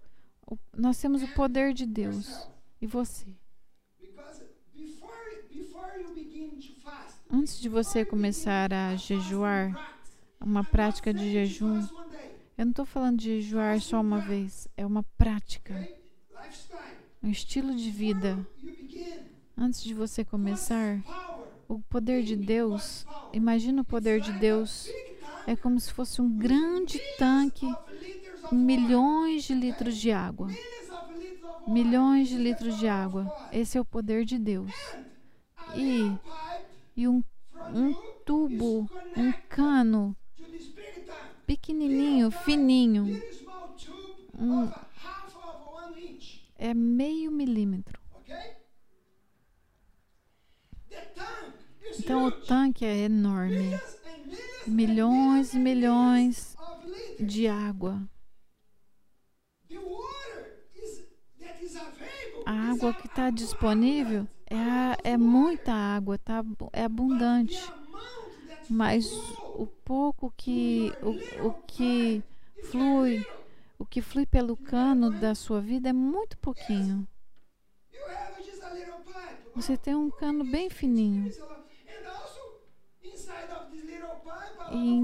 Nós 0.75 0.99
temos 0.99 1.21
o 1.21 1.27
poder 1.33 1.73
de 1.73 1.85
Deus. 1.85 2.49
E 2.81 2.87
você? 2.87 3.35
Antes 7.31 7.59
de 7.59 7.69
você 7.69 8.03
começar 8.03 8.73
a 8.73 8.95
jejuar, 8.95 9.99
uma 10.41 10.63
prática 10.63 11.13
de 11.13 11.31
jejum, 11.31 11.87
eu 12.57 12.65
não 12.65 12.71
estou 12.71 12.85
falando 12.85 13.19
de 13.19 13.41
jejuar 13.41 13.79
só 13.81 14.01
uma 14.01 14.19
vez, 14.19 14.67
é 14.75 14.85
uma 14.85 15.03
prática, 15.17 15.87
um 17.21 17.29
estilo 17.29 17.75
de 17.75 17.91
vida. 17.91 18.37
Antes 19.55 19.83
de 19.83 19.93
você 19.93 20.25
começar, 20.25 21.03
o 21.67 21.79
poder 21.81 22.23
de 22.23 22.35
Deus, 22.35 23.05
imagina 23.31 23.81
o 23.81 23.85
poder 23.85 24.21
de 24.21 24.31
Deus, 24.33 24.89
é 25.45 25.55
como 25.55 25.79
se 25.79 25.93
fosse 25.93 26.21
um 26.21 26.37
grande 26.37 26.99
tanque 27.17 27.67
milhões 28.51 29.43
de 29.43 29.53
litros 29.53 29.97
de 29.97 30.11
água. 30.11 30.47
Milhões 31.67 32.29
de 32.29 32.37
litros 32.37 32.77
de 32.77 32.87
água. 32.87 33.31
Esse 33.51 33.77
é 33.77 33.81
o 33.81 33.85
poder 33.85 34.25
de 34.25 34.37
Deus. 34.37 34.71
E, 35.75 36.11
e 36.95 37.07
um, 37.07 37.23
um 37.73 37.93
tubo, 38.25 38.89
um 39.15 39.31
cano 39.47 40.15
pequenininho, 41.45 42.29
fininho, 42.29 43.21
um, 44.37 44.69
é 46.55 46.73
meio 46.73 47.31
milímetro. 47.31 47.99
Então 51.97 52.25
o 52.25 52.31
tanque 52.31 52.85
é 52.85 52.97
enorme. 52.99 53.79
Milhões 54.67 55.53
e 55.53 55.57
milhões 55.57 56.55
de 57.19 57.47
água. 57.47 58.01
A 62.45 62.71
água 62.71 62.93
que 62.93 63.05
está 63.05 63.29
disponível 63.29 64.27
é, 64.49 65.11
é 65.11 65.17
muita 65.17 65.71
água, 65.71 66.17
tá, 66.17 66.43
é 66.73 66.83
abundante. 66.83 67.61
Mas 68.69 69.11
o 69.55 69.67
pouco 69.67 70.33
que 70.35 70.91
o, 71.01 71.47
o 71.47 71.53
que 71.67 72.23
flui, 72.63 73.25
o 73.77 73.85
que 73.85 74.01
flui 74.01 74.25
pelo 74.25 74.57
cano 74.57 75.11
da 75.11 75.35
sua 75.35 75.61
vida 75.61 75.89
é 75.89 75.93
muito 75.93 76.37
pouquinho. 76.37 77.07
Você 79.55 79.77
tem 79.77 79.95
um 79.95 80.09
cano 80.09 80.43
bem 80.43 80.69
fininho. 80.69 81.31
E, 84.71 85.01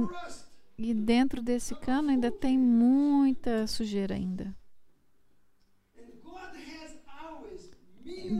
e 0.78 0.94
dentro 0.94 1.42
desse 1.42 1.74
cano 1.76 2.10
ainda 2.10 2.32
tem 2.32 2.58
muita 2.58 3.66
sujeira 3.68 4.16
ainda. 4.16 4.56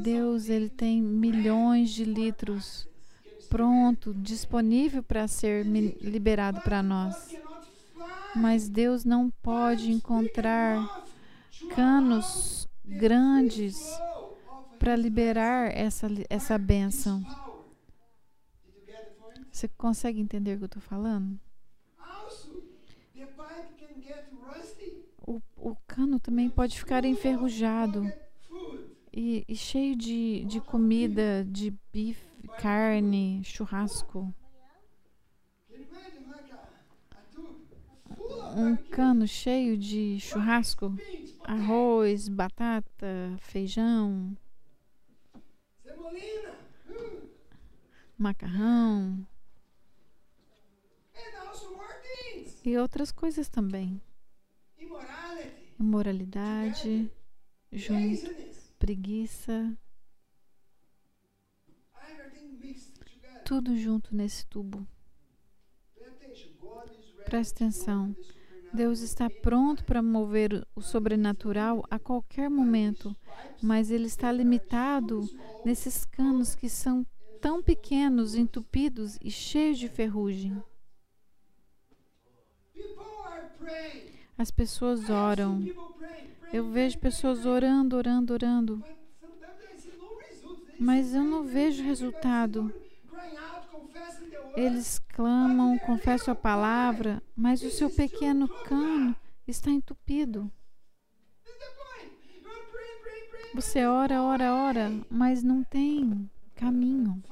Deus 0.04 0.50
ele 0.50 0.70
tem 0.70 1.02
milhões 1.02 1.92
de 1.92 2.04
litros 2.04 2.88
pronto, 3.50 4.14
disponível 4.14 5.02
para 5.04 5.28
ser 5.28 5.66
liberado 5.66 6.62
para 6.62 6.82
nós. 6.84 7.34
Mas 8.36 8.68
Deus 8.68 9.06
não 9.06 9.30
pode 9.30 9.92
encontrar 9.92 11.06
canos 11.74 12.68
grandes 12.84 13.78
para 14.78 14.96
liberar 14.96 15.76
essa, 15.76 16.08
essa 16.30 16.58
bênção. 16.58 17.24
Você 19.52 19.70
consegue 19.70 20.20
entender 20.20 20.56
o 20.56 20.58
que 20.58 20.64
eu 20.64 20.68
estou 20.68 20.82
falando? 20.82 21.40
O, 25.28 25.42
o 25.58 25.76
cano 25.88 26.20
também 26.20 26.50
pode 26.50 26.78
ficar 26.78 27.04
enferrujado. 27.04 28.14
E, 29.12 29.46
e 29.48 29.56
cheio 29.56 29.96
de, 29.96 30.44
de 30.46 30.60
comida, 30.62 31.46
de 31.50 31.74
bife, 31.92 32.50
carne, 32.58 33.42
churrasco. 33.44 34.34
Um 38.58 38.76
cano 38.90 39.28
cheio 39.28 39.78
de 39.78 40.20
churrasco, 40.20 40.94
arroz, 41.44 42.28
batata, 42.28 43.36
feijão, 43.40 44.38
macarrão. 48.18 49.26
E 52.64 52.78
outras 52.78 53.12
coisas 53.12 53.48
também. 53.48 54.02
Imoralidade, 55.80 57.12
junto, 57.72 58.34
preguiça, 58.80 59.78
tudo 63.44 63.76
junto 63.76 64.16
nesse 64.16 64.46
tubo. 64.48 64.88
Preste 67.26 67.54
atenção. 67.54 68.16
Deus 68.74 69.00
está 69.00 69.30
pronto 69.30 69.84
para 69.86 70.02
mover 70.02 70.66
o 70.76 70.82
sobrenatural 70.82 71.84
a 71.90 71.98
qualquer 71.98 72.50
momento, 72.50 73.16
mas 73.62 73.90
ele 73.90 74.08
está 74.08 74.32
limitado 74.32 75.28
nesses 75.64 76.04
canos 76.06 76.56
que 76.56 76.68
são 76.70 77.06
tão 77.40 77.62
pequenos, 77.62 78.36
entupidos 78.36 79.18
e 79.22 79.30
cheios 79.30 79.78
de 79.78 79.88
ferrugem. 79.88 80.62
As 84.38 84.52
pessoas 84.52 85.10
oram. 85.10 85.64
Eu 86.52 86.70
vejo 86.70 87.00
pessoas 87.00 87.46
orando, 87.46 87.96
orando, 87.96 88.34
orando. 88.34 88.84
Mas 90.80 91.14
eu 91.14 91.24
não 91.24 91.44
vejo 91.44 91.84
resultado. 91.84 92.74
Eles 94.56 95.00
clamam, 95.00 95.78
confessam 95.80 96.32
a 96.32 96.36
palavra, 96.36 97.22
mas 97.36 97.62
o 97.62 97.70
seu 97.70 97.90
pequeno 97.90 98.48
cano 98.48 99.16
está 99.48 99.70
entupido. 99.70 100.52
Você 103.54 103.86
ora, 103.86 104.22
ora, 104.22 104.54
ora, 104.54 104.92
mas 105.10 105.42
não 105.42 105.64
tem 105.64 106.30
caminho. 106.56 107.24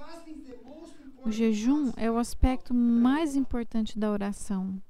O 1.26 1.32
jejum 1.32 1.92
é 1.98 2.10
o 2.10 2.18
aspecto 2.18 2.74
mais 2.74 3.36
importante 3.36 3.98
da 4.00 4.12
oração. 4.12 4.82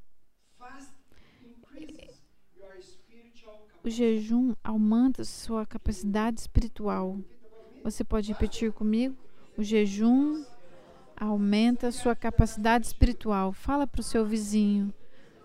O 3.83 3.89
jejum 3.89 4.55
aumenta 4.63 5.25
sua 5.25 5.65
capacidade 5.65 6.39
espiritual. 6.39 7.19
Você 7.83 8.01
pode 8.01 8.31
repetir 8.31 8.71
comigo? 8.71 9.17
O 9.57 9.63
jejum 9.63 10.45
aumenta 11.17 11.91
sua 11.91 12.15
capacidade 12.15 12.87
espiritual. 12.87 13.51
Fala 13.51 13.85
para 13.85 13.99
o 13.99 14.03
seu 14.03 14.25
vizinho. 14.25 14.93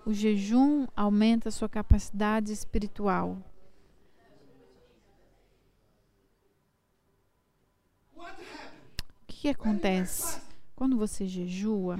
O 0.06 0.14
jejum 0.14 0.86
aumenta 0.94 1.50
sua 1.50 1.68
capacidade 1.68 2.52
espiritual. 2.52 3.36
O 8.16 8.24
que 9.26 9.48
acontece? 9.48 10.40
Quando 10.76 10.96
você 10.96 11.26
jejua, 11.26 11.98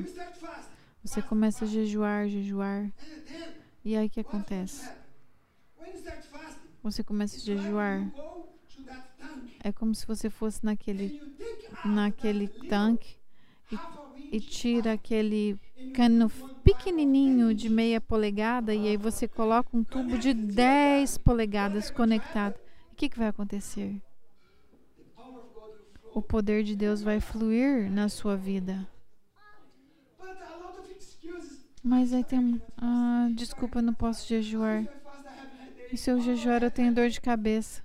você 1.03 1.21
começa 1.21 1.65
a 1.65 1.69
jejuar, 1.69 2.29
jejuar. 2.29 2.93
E 3.85 3.97
aí 3.97 4.07
o 4.07 4.11
que 4.11 4.21
acontece? 4.21 4.89
Você 6.83 7.03
começa 7.03 7.37
a 7.37 7.41
jejuar. 7.41 8.11
É 9.63 9.73
como 9.73 9.95
se 9.95 10.07
você 10.07 10.31
fosse 10.31 10.65
naquele, 10.65 11.21
naquele 11.85 12.49
tanque 12.49 13.17
e, 13.71 14.37
e 14.37 14.41
tira 14.41 14.93
aquele 14.93 15.59
cano 15.95 16.31
pequenininho 16.63 17.55
de 17.55 17.69
meia 17.69 18.01
polegada 18.01 18.75
e 18.75 18.89
aí 18.89 18.97
você 18.97 19.27
coloca 19.27 19.77
um 19.77 19.83
tubo 19.83 20.19
de 20.19 20.33
10 20.33 21.19
polegadas 21.19 21.91
conectado. 21.91 22.55
O 22.93 22.95
que, 22.95 23.09
que 23.09 23.19
vai 23.19 23.29
acontecer? 23.29 24.01
O 26.15 26.23
poder 26.23 26.63
de 26.63 26.75
Deus 26.75 27.03
vai 27.03 27.21
fluir 27.21 27.91
na 27.91 28.09
sua 28.09 28.37
vida. 28.37 28.87
Mas 31.83 32.13
aí 32.13 32.25
tem. 32.25 32.61
Ah, 32.77 33.29
desculpa, 33.35 33.81
não 33.81 33.95
posso 33.95 34.29
jejuar. 34.29 34.85
E 35.93 35.97
se 35.97 36.11
eu 36.11 36.21
jejuar, 36.21 36.63
eu 36.63 36.71
tenho 36.71 36.95
dor 36.95 37.09
de 37.09 37.21
cabeça. 37.21 37.83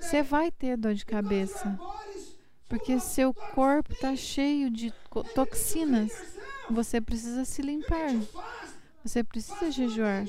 Você 0.00 0.22
vai 0.22 0.50
ter 0.50 0.76
dor 0.76 0.94
de 0.94 1.04
cabeça. 1.04 1.78
Porque 2.68 2.98
seu 3.00 3.34
corpo 3.34 3.92
está 3.92 4.14
cheio 4.14 4.70
de 4.70 4.92
toxinas. 5.34 6.12
Você 6.70 7.00
precisa 7.00 7.44
se 7.44 7.60
limpar. 7.60 8.10
Você 9.04 9.24
precisa 9.24 9.70
jejuar. 9.70 10.24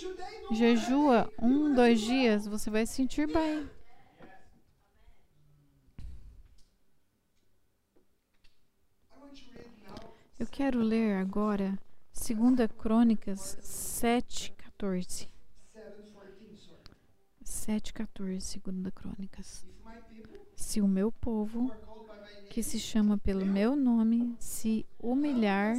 Jejua 0.51 1.31
um, 1.39 1.73
dois 1.73 2.01
dias, 2.01 2.47
você 2.47 2.69
vai 2.69 2.85
se 2.85 2.93
sentir 2.93 3.27
bem. 3.27 3.69
Eu 10.39 10.47
quero 10.47 10.79
ler 10.79 11.17
agora 11.17 11.77
2 12.13 12.71
Crônicas 12.77 13.57
7, 13.61 14.51
14. 14.53 15.32
7, 17.63 17.93
14, 17.93 18.59
2 18.59 18.93
Crônicas. 18.93 19.65
Se 20.53 20.81
o 20.81 20.87
meu 20.87 21.11
povo, 21.11 21.71
que 22.49 22.61
se 22.61 22.77
chama 22.77 23.17
pelo 23.17 23.45
meu 23.45 23.73
nome, 23.73 24.35
se 24.37 24.85
humilhar 24.99 25.75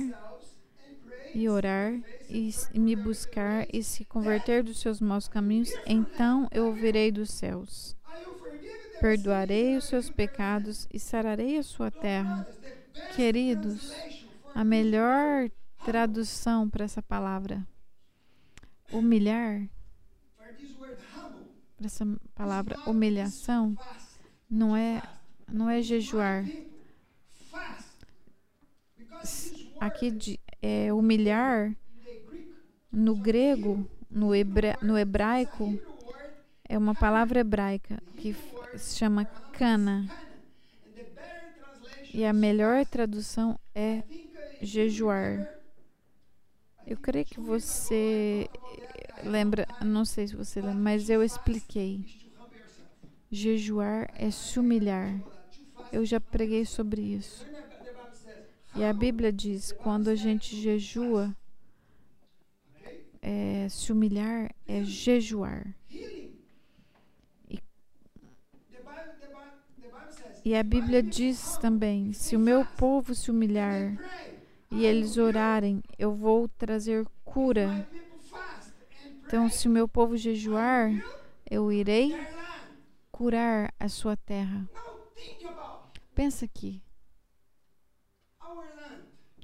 e 1.34 1.46
orar 1.46 1.92
e, 2.30 2.50
e 2.72 2.78
me 2.78 2.96
buscar 2.96 3.66
e 3.70 3.82
se 3.82 4.02
converter 4.04 4.62
dos 4.62 4.80
seus 4.80 4.98
maus 4.98 5.28
caminhos, 5.28 5.70
então 5.86 6.48
eu 6.50 6.66
ouvirei 6.66 7.12
dos 7.12 7.30
céus 7.30 7.94
perdoarei 8.98 9.76
os 9.76 9.84
seus 9.84 10.08
pecados 10.08 10.88
e 10.90 10.98
sararei 10.98 11.58
a 11.58 11.62
sua 11.62 11.90
terra. 11.90 12.46
Queridos, 13.14 13.92
a 14.54 14.64
melhor 14.64 15.50
tradução 15.84 16.70
para 16.70 16.86
essa 16.86 17.02
palavra 17.02 17.66
humilhar, 18.90 19.68
essa 21.86 22.06
palavra 22.34 22.78
humilhação, 22.86 23.76
não 24.48 24.76
é 24.76 25.02
não 25.50 25.68
é 25.68 25.82
jejuar. 25.82 26.44
Aqui 29.80 30.38
é 30.62 30.92
humilhar 30.92 31.76
no 32.90 33.16
grego, 33.16 33.88
no, 34.10 34.34
hebra, 34.34 34.78
no 34.80 34.96
hebraico, 34.96 35.78
é 36.66 36.78
uma 36.78 36.94
palavra 36.94 37.40
hebraica 37.40 38.02
que 38.16 38.34
se 38.76 38.96
chama 38.96 39.24
cana. 39.24 40.08
E 42.12 42.24
a 42.24 42.32
melhor 42.32 42.86
tradução 42.86 43.58
é 43.74 44.02
jejuar. 44.62 45.48
Eu 46.86 46.96
creio 46.96 47.24
que 47.24 47.40
você 47.40 48.48
lembra, 49.24 49.66
não 49.84 50.04
sei 50.04 50.28
se 50.28 50.36
você 50.36 50.60
lembra, 50.60 50.80
mas 50.80 51.08
eu 51.08 51.22
expliquei. 51.22 52.04
Jejuar 53.30 54.12
é 54.14 54.30
se 54.30 54.58
humilhar. 54.58 55.20
Eu 55.92 56.04
já 56.04 56.20
preguei 56.20 56.64
sobre 56.64 57.00
isso. 57.02 57.46
E 58.76 58.84
a 58.84 58.92
Bíblia 58.92 59.32
diz: 59.32 59.72
quando 59.72 60.08
a 60.08 60.14
gente 60.14 60.56
jejua, 60.56 61.34
é, 63.22 63.68
se 63.70 63.92
humilhar 63.92 64.54
é 64.66 64.84
jejuar. 64.84 65.74
E, 65.90 67.62
e 70.44 70.54
a 70.54 70.62
Bíblia 70.62 71.02
diz 71.02 71.56
também: 71.58 72.12
se 72.12 72.36
o 72.36 72.40
meu 72.40 72.64
povo 72.64 73.14
se 73.14 73.30
humilhar 73.30 73.96
e 74.70 74.84
eles 74.84 75.16
orarem, 75.16 75.82
eu 75.98 76.12
vou 76.12 76.48
trazer 76.48 77.06
cura. 77.24 77.88
Então, 79.34 79.50
se 79.50 79.66
o 79.66 79.70
meu 79.70 79.88
povo 79.88 80.16
jejuar, 80.16 80.92
eu 81.50 81.72
irei 81.72 82.16
curar 83.10 83.74
a 83.80 83.88
sua 83.88 84.16
terra. 84.16 84.64
Pensa 86.14 86.44
aqui. 86.44 86.80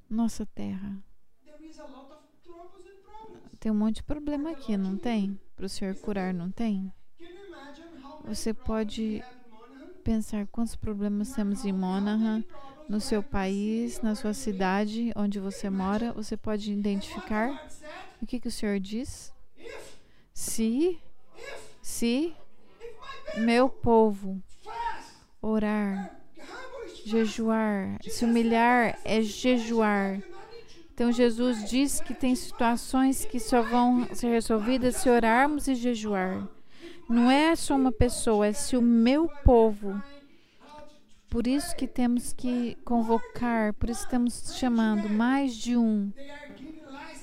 Nossa 0.09 0.47
terra. 0.47 0.97
Tem 3.59 3.72
um 3.72 3.74
monte 3.74 3.97
de 3.97 4.05
problema 4.05 4.53
aqui, 4.53 4.76
não 4.76 4.97
tem? 4.97 5.36
Para 5.57 5.66
o 5.66 5.68
Senhor 5.68 5.97
curar, 5.97 6.32
não 6.32 6.53
tem? 6.53 6.93
Você 8.26 8.55
pode 8.55 9.24
pensar 10.05 10.47
quantos 10.47 10.76
problemas 10.76 11.32
temos 11.32 11.64
em 11.64 11.72
Monahan, 11.72 12.45
no 12.88 13.01
seu 13.01 13.24
país, 13.24 14.01
na 14.03 14.14
sua 14.14 14.34
cidade, 14.34 15.12
onde 15.16 15.41
você 15.41 15.68
mora. 15.68 16.12
Você 16.12 16.36
pode 16.36 16.72
identificar 16.72 17.68
o 18.22 18.26
que, 18.26 18.38
que 18.38 18.47
o 18.47 18.53
Senhor 18.53 18.78
diz? 18.78 19.34
Se, 20.32 20.98
se 21.82 22.34
meu 23.36 23.68
povo 23.68 24.42
orar, 25.40 26.16
jejuar, 27.04 27.98
se 28.02 28.24
humilhar 28.24 28.98
é 29.04 29.22
jejuar. 29.22 30.22
Então 30.92 31.11
Jesus 31.11 31.68
diz 31.68 32.00
que 32.00 32.12
tem 32.12 32.34
situações 32.34 33.24
que 33.24 33.40
só 33.40 33.62
vão 33.62 34.06
ser 34.14 34.28
resolvidas 34.28 34.96
se 34.96 35.08
orarmos 35.08 35.66
e 35.66 35.74
jejuar. 35.74 36.46
Não 37.08 37.30
é 37.30 37.56
só 37.56 37.74
uma 37.74 37.90
pessoa, 37.90 38.46
é 38.46 38.52
se 38.52 38.76
o 38.76 38.82
meu 38.82 39.28
povo. 39.44 40.00
Por 41.28 41.46
isso 41.46 41.74
que 41.76 41.86
temos 41.86 42.32
que 42.32 42.76
convocar, 42.84 43.72
por 43.74 43.88
isso 43.88 44.02
estamos 44.02 44.54
chamando 44.58 45.08
mais 45.08 45.54
de 45.54 45.76
um. 45.76 46.12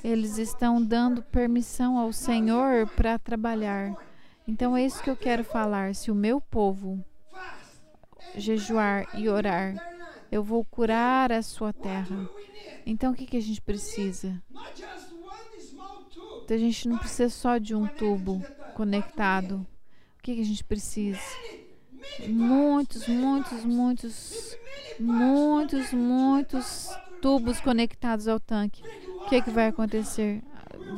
Eles 0.04 0.38
estão 0.38 0.82
dando 0.84 1.22
permissão 1.22 1.98
ao 1.98 2.14
Senhor 2.14 2.88
para 2.88 3.18
trabalhar. 3.20 3.96
Então 4.48 4.76
é 4.76 4.86
isso 4.86 5.02
que 5.04 5.10
eu 5.10 5.18
quero 5.18 5.44
falar. 5.44 5.94
Se 5.96 6.10
o 6.12 6.16
meu 6.16 6.40
povo 6.40 7.04
jejuar 8.36 9.08
e 9.18 9.28
orar, 9.28 9.76
eu 10.32 10.44
vou 10.44 10.64
curar 10.66 11.32
a 11.32 11.42
sua 11.42 11.74
terra. 11.74 12.30
Então 12.86 13.12
o 13.12 13.16
que, 13.16 13.26
que 13.26 13.38
a 13.38 13.42
gente 13.42 13.62
precisa? 13.62 14.42
Então, 16.48 16.56
a 16.56 16.60
gente 16.60 16.88
não 16.88 16.98
precisa 16.98 17.30
só 17.30 17.58
de 17.58 17.76
um 17.76 17.86
tubo 17.86 18.42
conectado. 18.74 19.68
O 20.18 20.24
que, 20.24 20.36
que 20.36 20.42
a 20.42 20.46
gente 20.46 20.64
precisa? 20.64 21.20
Muitos, 22.26 23.06
muitos, 23.06 23.66
muitos, 23.66 24.58
muitos, 24.98 25.92
muitos 25.92 26.90
tubos 27.22 27.60
conectados 27.60 28.30
ao 28.30 28.40
tanque. 28.40 28.82
Que, 29.30 29.42
que 29.42 29.50
vai 29.50 29.68
acontecer? 29.68 30.42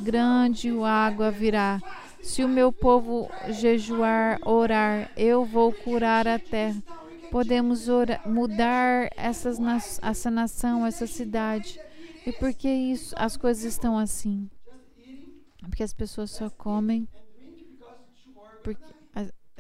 Grande 0.04 0.70
água 0.84 1.32
virá. 1.32 1.82
Se 2.22 2.44
o 2.44 2.48
meu 2.48 2.72
povo 2.72 3.30
jejuar, 3.50 4.40
orar, 4.46 5.12
eu 5.18 5.46
vou 5.46 5.74
curar 5.74 6.28
a 6.28 6.38
terra. 6.38 6.82
Podemos 7.32 7.88
orar, 7.88 8.28
mudar 8.28 9.10
essas, 9.16 9.58
essa 10.02 10.30
nação, 10.30 10.86
essa 10.86 11.08
cidade. 11.08 11.80
E 12.26 12.32
por 12.32 12.54
que 12.54 12.70
isso, 12.70 13.16
as 13.18 13.36
coisas 13.36 13.64
estão 13.64 13.98
assim? 13.98 14.50
Porque 15.62 15.84
as 15.84 15.94
pessoas 15.94 16.30
só 16.30 16.50
comem. 16.50 17.08
Porque 18.64 18.94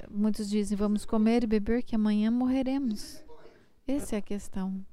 muitos 0.09 0.49
dizem: 0.49 0.77
vamos 0.77 1.05
comer 1.05 1.43
e 1.43 1.47
beber, 1.47 1.81
que 1.81 1.95
amanhã 1.95 2.29
morreremos. 2.29 3.23
Essa 3.87 4.15
é 4.15 4.19
a 4.19 4.21
questão. 4.21 4.85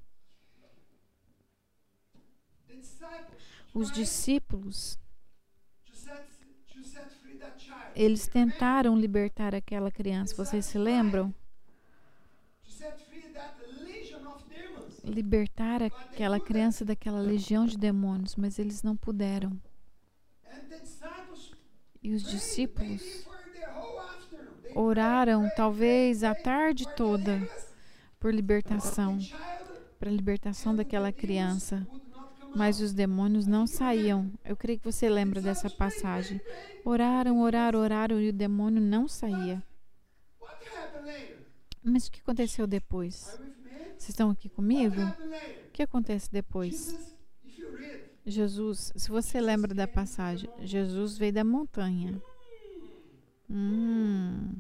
Os 3.77 3.93
discípulos 3.93 4.99
eles 7.95 8.27
tentaram 8.27 8.99
libertar 8.99 9.55
aquela 9.55 9.91
criança. 9.91 10.35
Vocês 10.35 10.65
se 10.65 10.79
lembram? 10.79 11.35
Libertar 15.05 15.83
aquela 15.83 16.41
criança 16.41 16.85
daquela 16.85 17.21
legião 17.21 17.67
de 17.67 17.77
demônios, 17.77 18.35
mas 18.35 18.59
eles 18.59 18.83
não 18.83 18.97
puderam. 18.97 19.61
E 22.03 22.15
os 22.15 22.23
discípulos 22.23 23.27
oraram 24.75 25.51
talvez 25.55 26.25
a 26.25 26.35
tarde 26.35 26.87
toda 26.97 27.47
por 28.19 28.33
libertação, 28.35 29.19
para 29.99 30.09
a 30.09 30.13
libertação 30.13 30.75
daquela 30.75 31.13
criança 31.13 31.87
mas 32.57 32.81
os 32.81 32.95
demônios 32.95 33.47
não 33.47 33.67
saíam. 33.67 34.33
Eu 34.43 34.57
creio 34.57 34.79
que 34.79 34.91
você 34.91 35.11
lembra 35.11 35.43
dessa 35.43 35.69
passagem. 35.69 36.41
Oraram, 36.87 37.41
oraram, 37.41 37.81
oraram 37.81 38.19
e 38.19 38.31
o 38.31 38.33
demônio 38.33 38.81
não 38.81 39.07
saía. 39.07 39.63
Mas 41.85 42.07
o 42.07 42.11
que 42.11 42.21
aconteceu 42.21 42.67
depois? 42.67 43.39
Vocês 43.99 44.09
estão 44.09 44.31
aqui 44.31 44.49
comigo? 44.49 45.03
O 45.69 45.71
que 45.71 45.83
acontece 45.83 46.33
depois? 46.33 47.15
Jesus, 48.25 48.91
se 48.97 49.09
você 49.11 49.39
lembra 49.39 49.75
da 49.75 49.87
passagem, 49.87 50.49
Jesus 50.63 51.19
veio 51.19 51.35
da 51.35 51.45
montanha. 51.45 52.21
Hum. 53.51 54.55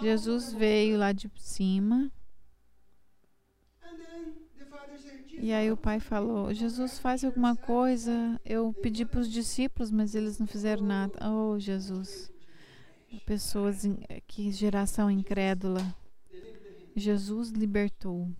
Jesus 0.00 0.52
veio 0.52 0.98
lá 0.98 1.12
de 1.12 1.30
cima. 1.36 2.10
E 5.42 5.52
aí 5.52 5.72
o 5.72 5.76
pai 5.76 5.98
falou: 5.98 6.54
Jesus, 6.54 7.00
faz 7.00 7.24
alguma 7.24 7.56
coisa. 7.56 8.40
Eu 8.44 8.72
pedi 8.80 9.04
para 9.04 9.18
os 9.18 9.28
discípulos, 9.28 9.90
mas 9.90 10.14
eles 10.14 10.38
não 10.38 10.46
fizeram 10.46 10.86
nada. 10.86 11.18
Oh, 11.28 11.58
Jesus. 11.58 12.32
Pessoas, 13.26 13.82
que 14.28 14.52
geração 14.52 15.10
incrédula. 15.10 15.82
Jesus 16.94 17.50
libertou. 17.50 18.30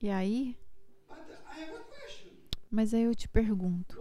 E 0.00 0.08
aí? 0.10 0.56
Mas 2.70 2.94
aí 2.94 3.02
eu 3.02 3.16
te 3.16 3.28
pergunto: 3.28 4.00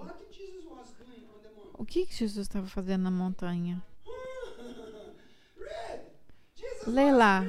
o 1.73 1.83
que, 1.83 2.05
que 2.05 2.13
Jesus 2.13 2.45
estava 2.45 2.67
fazendo 2.67 3.01
na 3.01 3.11
montanha? 3.11 3.83
Lê 6.85 7.11
lá. 7.11 7.43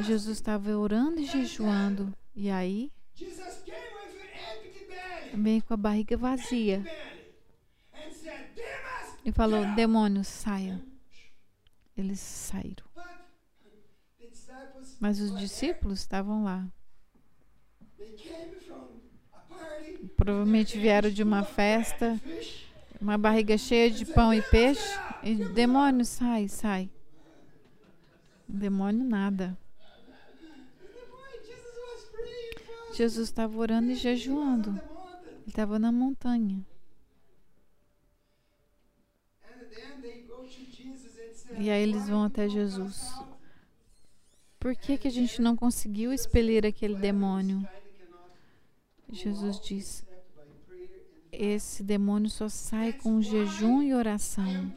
Jesus 0.00 0.38
estava 0.38 0.76
orando 0.76 1.20
e 1.20 1.26
jejuando. 1.26 2.12
E 2.34 2.50
aí, 2.50 2.90
vem 5.34 5.60
com 5.60 5.74
a 5.74 5.76
barriga 5.76 6.16
vazia. 6.16 6.82
E 9.24 9.30
falou: 9.30 9.64
demônios, 9.74 10.28
saiam. 10.28 10.80
Eles 11.96 12.20
saíram. 12.20 12.84
Mas 14.98 15.20
os 15.20 15.38
discípulos 15.38 16.00
estavam 16.00 16.44
lá. 16.44 16.66
Provavelmente 20.16 20.78
vieram 20.78 21.10
de 21.10 21.22
uma 21.22 21.44
festa, 21.44 22.20
uma 23.00 23.18
barriga 23.18 23.58
cheia 23.58 23.90
de 23.90 24.04
pão 24.06 24.32
e 24.32 24.40
peixe. 24.42 24.98
E 25.22 25.34
demônios, 25.34 26.08
sai, 26.08 26.48
sai. 26.48 26.90
Demônio 28.48 29.04
nada. 29.04 29.56
Jesus 32.94 33.28
estava 33.28 33.56
orando 33.58 33.90
e 33.90 33.94
jejuando. 33.94 34.70
Ele 34.70 35.48
estava 35.48 35.78
na 35.78 35.90
montanha. 35.90 36.64
E 41.58 41.70
aí 41.70 41.82
eles 41.82 42.08
vão 42.08 42.24
até 42.24 42.48
Jesus. 42.48 43.12
Por 44.58 44.76
que, 44.76 44.96
que 44.96 45.08
a 45.08 45.10
gente 45.10 45.42
não 45.42 45.56
conseguiu 45.56 46.12
expelir 46.12 46.64
aquele 46.64 46.94
demônio? 46.94 47.66
Jesus 49.10 49.60
diz: 49.60 50.06
esse 51.32 51.82
demônio 51.82 52.28
só 52.28 52.48
sai 52.48 52.92
com 52.92 53.22
jejum 53.22 53.82
e 53.82 53.94
oração. 53.94 54.72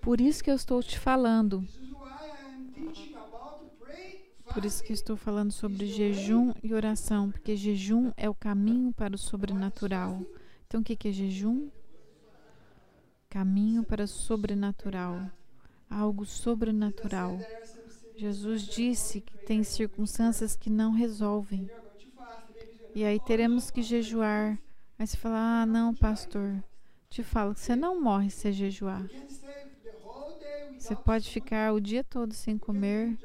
Por 0.00 0.20
isso 0.20 0.42
que 0.42 0.50
eu 0.50 0.54
estou 0.54 0.82
te 0.82 0.98
falando. 0.98 1.66
Por 4.52 4.64
isso 4.64 4.82
que 4.82 4.92
estou 4.92 5.16
falando 5.16 5.52
sobre 5.52 5.86
jejum 5.86 6.52
e 6.62 6.74
oração, 6.74 7.30
porque 7.30 7.56
jejum 7.56 8.12
é 8.16 8.28
o 8.28 8.34
caminho 8.34 8.92
para 8.92 9.14
o 9.14 9.18
sobrenatural. 9.18 10.20
Então, 10.66 10.80
o 10.80 10.84
que 10.84 11.08
é 11.08 11.12
jejum? 11.12 11.68
Caminho 13.28 13.84
para 13.84 14.04
o 14.04 14.08
sobrenatural. 14.08 15.30
Algo 15.88 16.24
sobrenatural. 16.24 17.38
Jesus 18.16 18.62
disse 18.62 19.20
que 19.20 19.38
tem 19.38 19.62
circunstâncias 19.62 20.56
que 20.56 20.68
não 20.68 20.92
resolvem. 20.92 21.70
E 22.94 23.04
aí 23.04 23.20
teremos 23.20 23.70
que 23.70 23.82
jejuar. 23.82 24.58
Aí 24.98 25.06
você 25.06 25.16
fala: 25.16 25.62
Ah, 25.62 25.66
não, 25.66 25.94
pastor. 25.94 26.62
Te 27.08 27.22
falo 27.22 27.54
que 27.54 27.60
você 27.60 27.74
não 27.74 28.00
morre 28.00 28.30
se 28.30 28.52
jejuar. 28.52 29.04
Você 30.78 30.96
pode 30.96 31.28
ficar 31.28 31.72
o 31.72 31.80
dia 31.80 32.02
todo 32.02 32.32
sem 32.32 32.56
comer, 32.56 33.18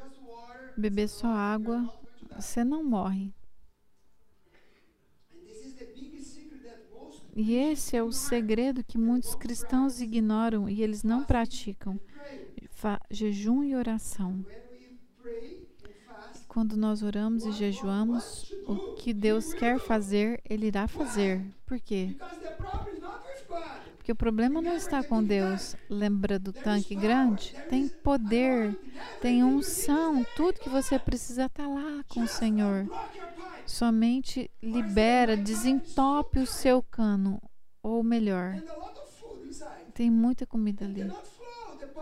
beber 0.78 1.08
só 1.08 1.28
água. 1.28 1.90
Você 2.36 2.64
não 2.64 2.84
morre. 2.84 3.34
E 7.36 7.54
esse 7.54 7.98
é 7.98 8.02
o 8.02 8.14
segredo 8.14 8.84
que 8.84 8.98
muitos 8.98 9.36
cristãos 9.36 10.00
ignoram 10.00 10.70
e 10.70 10.82
eles 10.82 11.04
não 11.04 11.24
praticam: 11.24 12.00
Fa 12.70 13.00
jejum 13.12 13.64
e 13.64 13.76
oração. 13.76 14.46
Quando 16.48 16.78
nós 16.78 17.04
oramos 17.04 17.46
e 17.46 17.52
jejuamos, 17.52 18.50
o 18.66 18.94
que 18.96 19.14
Deus 19.14 19.54
quer 19.54 19.78
fazer, 19.78 20.42
Ele 20.50 20.68
irá 20.68 20.88
fazer. 20.88 21.46
Por 21.66 21.78
quê? 21.82 22.16
Porque 24.06 24.12
o 24.12 24.16
problema 24.16 24.62
não 24.62 24.76
está 24.76 25.04
com 25.04 25.24
Deus. 25.24 25.76
Lembra 25.90 26.38
do 26.38 26.54
tanque 26.54 26.94
grande? 26.94 27.56
Tem 27.68 27.88
poder, 27.88 28.78
tem 29.20 29.44
unção, 29.44 30.24
tudo 30.36 30.60
que 30.60 30.70
você 30.70 31.00
precisa 31.00 31.46
está 31.46 31.68
lá 31.68 32.04
com 32.08 32.20
o 32.22 32.28
Senhor. 32.28 32.88
Somente 33.66 34.52
libera, 34.62 35.36
desentope 35.36 36.38
o 36.38 36.46
seu 36.46 36.84
cano, 36.84 37.42
ou 37.82 38.04
melhor, 38.04 38.62
tem 39.96 40.12
muita 40.12 40.46
comida 40.46 40.86
ali. 40.86 41.12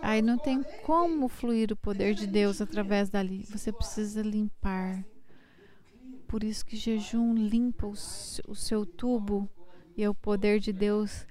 Aí 0.01 0.21
não 0.21 0.37
tem 0.37 0.61
como 0.85 1.29
fluir 1.29 1.71
o 1.71 1.77
poder 1.77 2.15
de 2.15 2.27
Deus 2.27 2.59
através 2.59 3.09
dali. 3.09 3.45
Você 3.45 3.71
precisa 3.71 4.21
limpar. 4.21 5.05
Por 6.27 6.43
isso 6.43 6.65
que 6.65 6.75
jejum 6.75 7.33
limpa 7.33 7.87
o, 7.87 7.95
seu 7.95 8.85
tubo 8.85 9.49
e 9.95 10.03
é 10.03 10.09
o 10.09 10.13
poder 10.13 10.59
de 10.59 10.73
Deus 10.73 11.25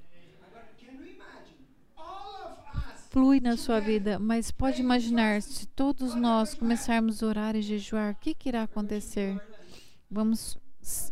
flui 3.13 3.41
na 3.41 3.59
sua 3.59 3.79
vida. 3.79 4.19
Mas 4.19 4.51
pode 4.51 4.81
imaginar, 4.81 5.43
se 5.43 5.67
todos 5.67 6.15
nós 6.15 6.55
começarmos 6.55 7.23
a 7.23 7.27
orar 7.27 7.55
e 7.55 7.63
jejuar, 7.63 8.15
o 8.15 8.17
que, 8.17 8.35
que 8.35 8.49
irá 8.49 8.63
acontecer? 8.63 9.39
Vamos, 10.11 10.59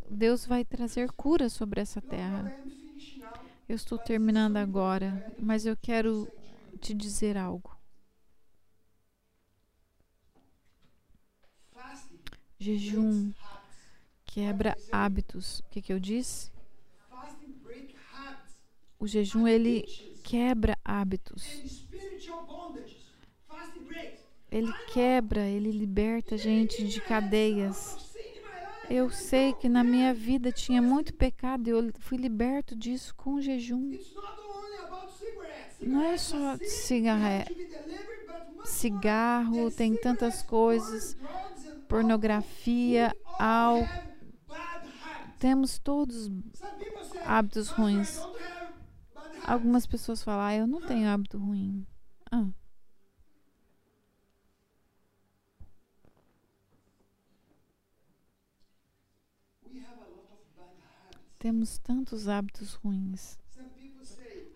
Deus 0.09 0.47
vai 0.47 0.65
trazer 0.65 1.13
cura 1.13 1.51
sobre 1.51 1.81
essa 1.81 2.01
terra. 2.01 2.53
Eu 3.69 3.77
estou 3.77 3.99
terminando 3.99 4.57
agora, 4.57 5.33
mas 5.39 5.67
eu 5.67 5.77
quero 5.77 6.27
te 6.81 6.95
dizer 6.95 7.37
algo. 7.37 7.79
Jejum 12.59 13.31
quebra 14.25 14.77
hábitos. 14.91 15.61
O 15.61 15.65
que, 15.71 15.83
que 15.83 15.93
eu 15.93 16.01
disse? 16.01 16.51
O 18.99 19.07
jejum 19.07 19.47
ele 19.47 19.83
quebra 20.23 20.77
hábitos. 20.85 21.89
Ele 24.51 24.73
quebra, 24.93 25.47
ele 25.47 25.71
liberta 25.71 26.35
a 26.35 26.39
gente 26.39 26.87
de 26.87 27.01
cadeias. 27.01 28.11
Eu 28.89 29.09
sei 29.09 29.53
que 29.53 29.69
na 29.69 29.85
minha 29.85 30.13
vida 30.13 30.51
tinha 30.51 30.83
muito 30.83 31.15
pecado 31.15 31.69
e 31.69 31.71
eu 31.71 31.93
fui 32.01 32.19
liberto 32.19 32.75
disso 32.75 33.15
com 33.15 33.41
jejum. 33.41 33.97
Não 35.81 36.03
é 36.03 36.19
só 36.19 36.57
cigarro, 36.59 37.47
cigarro, 38.65 39.71
tem 39.71 39.97
tantas 39.97 40.43
coisas, 40.43 41.17
pornografia, 41.89 43.15
álcool. 43.39 44.11
Temos 45.39 45.79
todos 45.79 46.31
hábitos 47.25 47.69
ruins. 47.69 48.21
Algumas 49.47 49.87
pessoas 49.87 50.23
falam, 50.23 50.45
ah, 50.45 50.55
eu 50.55 50.67
não 50.67 50.81
tenho 50.83 51.09
hábito 51.09 51.39
ruim. 51.39 51.87
Ah. 52.33 52.47
Temos 61.39 61.79
tantos 61.79 62.29
hábitos 62.29 62.75
ruins. 62.75 63.39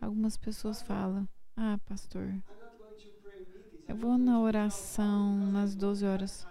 Algumas 0.00 0.36
pessoas 0.36 0.82
falam: 0.82 1.26
Ah, 1.56 1.78
pastor, 1.86 2.34
eu 3.88 3.96
vou 3.96 4.18
na 4.18 4.38
oração 4.38 5.36
nas 5.50 5.74
12 5.74 6.04
horas, 6.04 6.46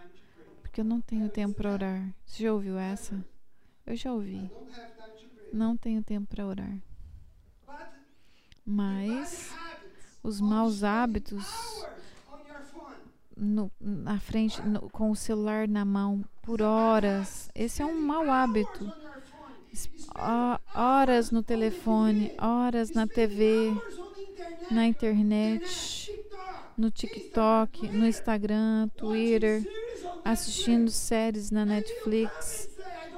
porque 0.61 0.81
eu 0.81 0.85
não 0.85 0.99
tenho 0.99 1.29
tempo 1.29 1.55
para 1.55 1.71
orar. 1.71 2.15
Você 2.25 2.43
já 2.43 2.53
ouviu 2.53 2.77
essa? 2.77 3.23
Eu 3.85 3.95
já 3.95 4.11
ouvi. 4.11 4.49
Não 5.53 5.77
tenho 5.77 6.03
tempo 6.03 6.27
para 6.27 6.47
orar. 6.47 6.81
Mas 8.65 9.53
os 10.23 10.39
maus 10.39 10.83
hábitos 10.83 11.45
no, 13.35 13.71
na 13.79 14.19
frente, 14.19 14.61
no, 14.61 14.89
com 14.89 15.11
o 15.11 15.15
celular 15.15 15.67
na 15.67 15.83
mão 15.83 16.23
por 16.41 16.61
horas, 16.61 17.49
esse 17.53 17.81
é 17.81 17.85
um 17.85 17.99
mau 17.99 18.29
hábito 18.31 18.91
horas 20.73 21.31
no 21.31 21.41
telefone, 21.41 22.33
horas 22.39 22.91
na 22.91 23.07
TV, 23.07 23.73
na 24.69 24.85
internet, 24.85 26.11
no 26.77 26.91
TikTok, 26.91 27.87
no 27.89 28.05
Instagram, 28.05 28.87
Twitter, 28.89 29.63
assistindo 30.23 30.89
séries 30.91 31.51
na 31.51 31.65
Netflix. 31.65 32.69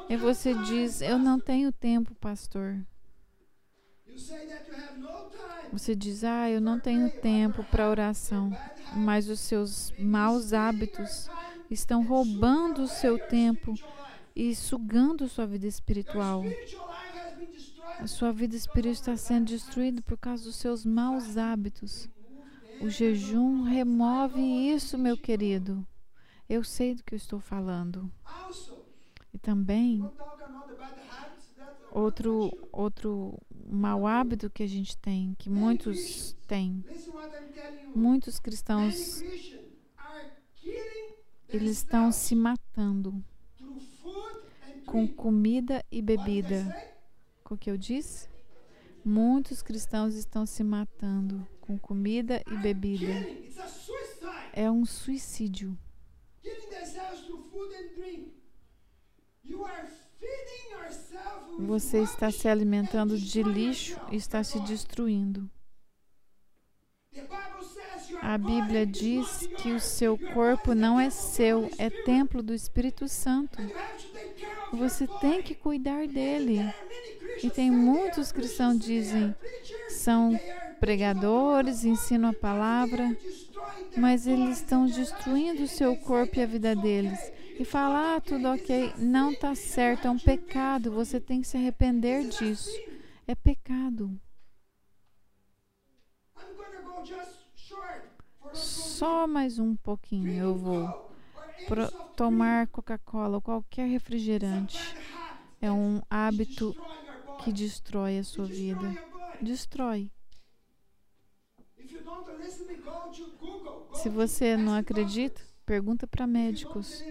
E 0.09 0.15
você 0.15 0.53
diz: 0.53 1.01
Eu 1.01 1.17
não 1.17 1.39
tenho 1.39 1.71
tempo, 1.71 2.13
pastor. 2.15 2.77
Você 5.77 5.93
diz: 5.93 6.23
Ah, 6.23 6.49
eu 6.49 6.61
não 6.61 6.79
tenho 6.79 7.09
tempo 7.19 7.61
para 7.65 7.89
oração. 7.89 8.49
Mas 8.95 9.27
os 9.27 9.41
seus 9.41 9.93
maus 9.99 10.53
hábitos 10.53 11.29
estão 11.69 12.01
roubando 12.05 12.83
o 12.83 12.87
seu 12.87 13.19
tempo 13.19 13.73
e 14.33 14.55
sugando 14.55 15.27
sua 15.27 15.45
vida 15.45 15.67
espiritual. 15.67 16.43
A 17.99 18.07
sua 18.07 18.31
vida 18.31 18.55
espiritual 18.55 18.93
está 18.93 19.17
sendo 19.17 19.47
destruída 19.47 20.01
por 20.01 20.17
causa 20.17 20.45
dos 20.45 20.55
seus 20.55 20.85
maus 20.85 21.35
hábitos. 21.35 22.07
O 22.79 22.89
jejum 22.89 23.63
remove 23.63 24.39
isso, 24.39 24.97
meu 24.97 25.17
querido. 25.17 25.85
Eu 26.47 26.63
sei 26.63 26.95
do 26.95 27.03
que 27.03 27.15
eu 27.15 27.17
estou 27.17 27.41
falando. 27.41 28.09
E 29.33 29.37
também 29.37 30.09
outro 31.91 32.51
outro 32.71 33.37
mau 33.65 34.05
hábito 34.05 34.49
que 34.49 34.63
a 34.63 34.67
gente 34.67 34.97
tem, 34.97 35.35
que 35.37 35.49
muitos 35.49 36.33
têm. 36.47 36.83
Muitos 37.95 38.39
cristãos 38.39 39.21
eles 41.47 41.77
estão 41.77 42.11
se 42.11 42.35
matando 42.35 43.23
com 44.85 45.07
comida 45.07 45.83
e 45.91 46.01
bebida. 46.01 46.63
O 47.49 47.57
que 47.57 47.69
eu 47.69 47.77
disse? 47.77 48.27
Muitos 49.03 49.61
cristãos 49.61 50.15
estão 50.15 50.45
se 50.45 50.63
matando 50.63 51.47
com 51.61 51.77
comida 51.77 52.41
e 52.47 52.57
bebida. 52.57 53.13
É 54.51 54.69
um 54.69 54.85
suicídio. 54.85 55.77
Você 61.57 61.99
está 61.99 62.31
se 62.31 62.47
alimentando 62.47 63.17
de 63.17 63.41
lixo 63.41 63.99
e 64.11 64.15
está 64.15 64.43
se 64.43 64.59
destruindo. 64.61 65.49
A 68.21 68.37
Bíblia 68.37 68.85
diz 68.85 69.47
que 69.57 69.71
o 69.71 69.79
seu 69.79 70.17
corpo 70.17 70.73
não 70.73 70.99
é 70.99 71.09
seu, 71.09 71.69
é 71.77 71.89
templo 71.89 72.41
do 72.41 72.53
Espírito 72.53 73.07
Santo. 73.07 73.57
Você 74.73 75.07
tem 75.21 75.41
que 75.41 75.55
cuidar 75.55 76.07
dele. 76.07 76.59
E 77.43 77.49
tem 77.49 77.69
muitos 77.69 78.31
cristãos 78.31 78.79
dizem 78.79 79.35
são 79.89 80.39
pregadores, 80.79 81.85
ensinam 81.85 82.29
a 82.29 82.33
palavra, 82.33 83.15
mas 83.97 84.27
eles 84.27 84.57
estão 84.57 84.85
destruindo 84.85 85.63
o 85.63 85.67
seu 85.67 85.95
corpo 85.95 86.37
e 86.37 86.43
a 86.43 86.45
vida 86.45 86.75
deles. 86.75 87.19
E 87.57 87.63
falar 87.63 88.17
ah, 88.17 88.21
tudo 88.21 88.49
ok, 88.49 88.93
não 88.97 89.31
está 89.31 89.55
certo, 89.55 90.07
é 90.07 90.11
um 90.11 90.19
pecado. 90.19 90.91
Você 90.91 91.21
tem 91.21 91.41
que 91.41 91.47
se 91.47 91.55
arrepender 91.55 92.27
disso. 92.27 92.69
É 93.25 93.33
pecado. 93.33 94.19
Só 98.53 99.25
mais 99.25 99.57
um 99.57 99.75
pouquinho 99.75 100.33
eu 100.33 100.55
vou 100.55 101.11
tomar 102.15 102.67
Coca-Cola 102.67 103.35
ou 103.35 103.41
qualquer 103.41 103.87
refrigerante. 103.87 104.77
É 105.61 105.71
um 105.71 106.01
hábito 106.09 106.75
que 107.43 107.51
destrói 107.53 108.19
a 108.19 108.23
sua 108.23 108.45
vida. 108.45 108.93
Destrói. 109.41 110.11
Se 113.93 114.09
você 114.09 114.57
não 114.57 114.75
acredita, 114.75 115.41
pergunta 115.65 116.05
para 116.05 116.27
médicos. 116.27 117.03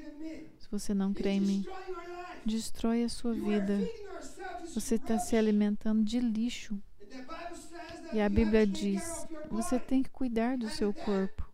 Você 0.74 0.92
não 0.92 1.14
crê 1.14 1.30
em 1.30 1.40
mim, 1.40 1.66
destrói 2.44 3.04
a 3.04 3.08
sua 3.08 3.32
vida. 3.32 3.78
Você 4.74 4.96
está 4.96 5.20
se 5.20 5.36
alimentando 5.36 6.02
de 6.02 6.18
lixo. 6.18 6.76
E 8.12 8.20
a 8.20 8.28
Bíblia 8.28 8.66
diz: 8.66 9.24
você 9.48 9.78
tem 9.78 10.02
que 10.02 10.10
cuidar 10.10 10.58
do 10.58 10.68
seu 10.68 10.92
corpo. 10.92 11.48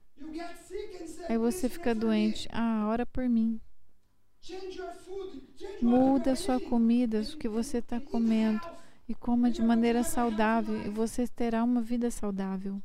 Aí 1.28 1.36
você 1.36 1.68
fica 1.68 1.94
doente. 1.94 2.48
Ah, 2.50 2.86
ora 2.88 3.04
por 3.04 3.28
mim. 3.28 3.60
Muda 5.82 6.32
a 6.32 6.36
sua 6.36 6.58
comida, 6.58 7.20
o 7.20 7.36
que 7.36 7.46
você 7.46 7.76
está 7.76 8.00
comendo, 8.00 8.66
e 9.06 9.14
coma 9.14 9.50
de 9.50 9.60
maneira 9.60 10.02
saudável, 10.02 10.80
e 10.86 10.88
você 10.88 11.28
terá 11.28 11.62
uma 11.62 11.82
vida 11.82 12.10
saudável. 12.10 12.82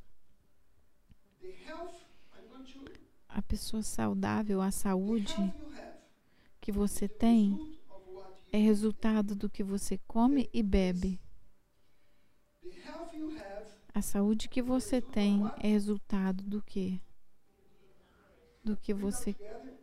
A 3.30 3.42
pessoa 3.42 3.82
saudável, 3.82 4.62
a 4.62 4.70
saúde 4.70 5.34
que 6.66 6.72
você 6.72 7.08
tem, 7.08 7.78
é 8.52 8.58
resultado 8.58 9.36
do 9.36 9.48
que 9.48 9.64
você 9.64 10.00
come 10.08 10.50
e 10.52 10.64
bebe. 10.64 11.22
A 13.94 14.02
saúde 14.02 14.50
que 14.50 14.64
você 14.64 15.00
tem 15.00 15.44
é 15.60 15.68
resultado 15.68 16.44
do 16.44 16.64
que? 16.64 17.00
Do 18.64 18.76
que 18.76 18.96
você 18.96 19.36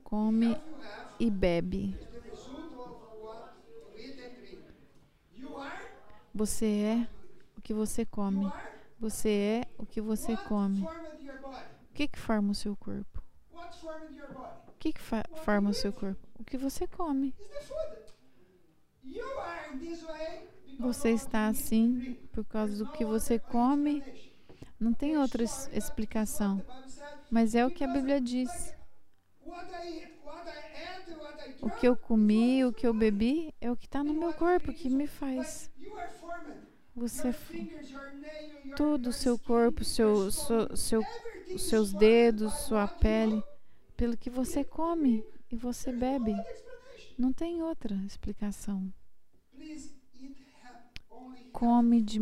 come 0.03 0.61
e 1.21 1.31
bebe. 1.31 1.97
Você 6.35 6.67
é 6.67 7.09
o 7.57 7.61
que 7.61 7.73
você 7.73 8.05
come. 8.05 8.53
Você 8.99 9.29
é 9.29 9.69
o 9.79 9.87
que 9.87 10.01
você 10.01 10.37
come. 10.37 10.83
O 10.83 11.95
que, 11.95 12.09
que 12.09 12.19
forma 12.19 12.51
o 12.51 12.55
seu 12.57 12.75
corpo? 12.75 13.23
O 14.67 14.73
que, 14.81 14.93
que 14.93 15.01
forma 15.45 15.71
o 15.71 15.75
seu 15.75 15.93
corpo? 15.93 16.32
O 16.43 16.45
que 16.45 16.59
você 16.59 16.89
come. 16.89 17.33
Você 20.81 21.11
está 21.11 21.47
assim 21.47 22.19
por 22.33 22.45
causa 22.45 22.85
do 22.85 22.91
que 22.91 23.05
você 23.05 23.39
come. 23.39 24.03
Não 24.79 24.93
tem 24.93 25.17
outra 25.17 25.45
explicação. 25.45 26.61
Mas 27.31 27.55
é 27.55 27.65
o 27.65 27.71
que 27.71 27.85
a 27.85 27.87
Bíblia 27.87 28.21
diz. 28.21 28.75
O 31.61 31.71
que 31.71 31.87
eu 31.87 31.97
comi, 31.97 32.65
o 32.65 32.73
que 32.73 32.89
eu 32.89 32.93
bebi, 32.93 33.55
é 33.61 33.71
o 33.71 33.77
que 33.77 33.87
está 33.87 34.03
no 34.03 34.13
meu 34.13 34.33
corpo, 34.33 34.73
que 34.73 34.91
me 34.91 35.07
faz. 35.07 35.71
Você, 36.97 37.33
todo 38.77 39.11
o 39.11 39.13
seu 39.13 39.39
corpo, 39.39 39.85
seu, 39.85 40.29
seu, 40.33 40.77
seu, 40.77 41.03
seus 41.57 41.93
dedos, 41.93 42.53
sua 42.67 42.89
pele, 42.89 43.41
pelo 43.97 44.17
que 44.17 44.29
você 44.29 44.65
come 44.65 45.25
e 45.53 45.57
você 45.57 45.93
bebe. 45.93 46.35
Não 47.17 47.33
tem 47.33 47.63
outra 47.63 47.95
explicação. 48.07 48.93
Come 51.53 52.01
de, 52.01 52.19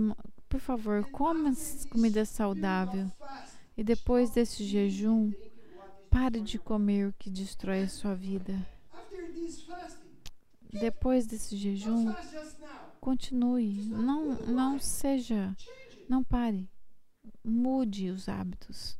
por 0.48 0.60
favor, 0.60 1.08
coma 1.10 1.52
comida 1.88 2.24
saudável. 2.26 3.10
E 3.76 3.82
depois 3.82 4.30
desse 4.30 4.64
jejum, 4.64 5.32
pare 6.10 6.40
de 6.40 6.58
comer 6.58 7.08
o 7.08 7.14
que 7.18 7.30
destrói 7.30 7.84
a 7.84 7.88
sua 7.88 8.14
vida. 8.14 8.54
Depois 10.72 11.26
desse 11.26 11.56
jejum, 11.56 12.12
Continue. 13.00 13.86
Não, 13.86 14.34
não 14.46 14.78
seja. 14.78 15.56
Não 16.08 16.22
pare. 16.22 16.68
Mude 17.42 18.10
os 18.10 18.28
hábitos. 18.28 18.98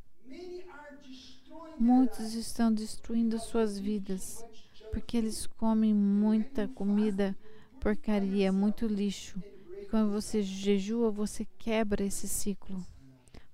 Muitos 1.79 2.33
estão 2.33 2.73
destruindo 2.73 3.39
suas 3.39 3.79
vidas 3.79 4.45
porque 4.91 5.17
eles 5.17 5.47
comem 5.47 5.93
muita 5.93 6.67
comida 6.67 7.35
porcaria, 7.79 8.51
muito 8.51 8.85
lixo. 8.85 9.41
E 9.81 9.85
quando 9.85 10.11
você 10.11 10.43
jejua, 10.43 11.09
você 11.09 11.45
quebra 11.57 12.03
esse 12.03 12.27
ciclo. 12.27 12.85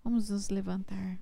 Vamos 0.04 0.30
nos 0.30 0.50
levantar. 0.50 1.18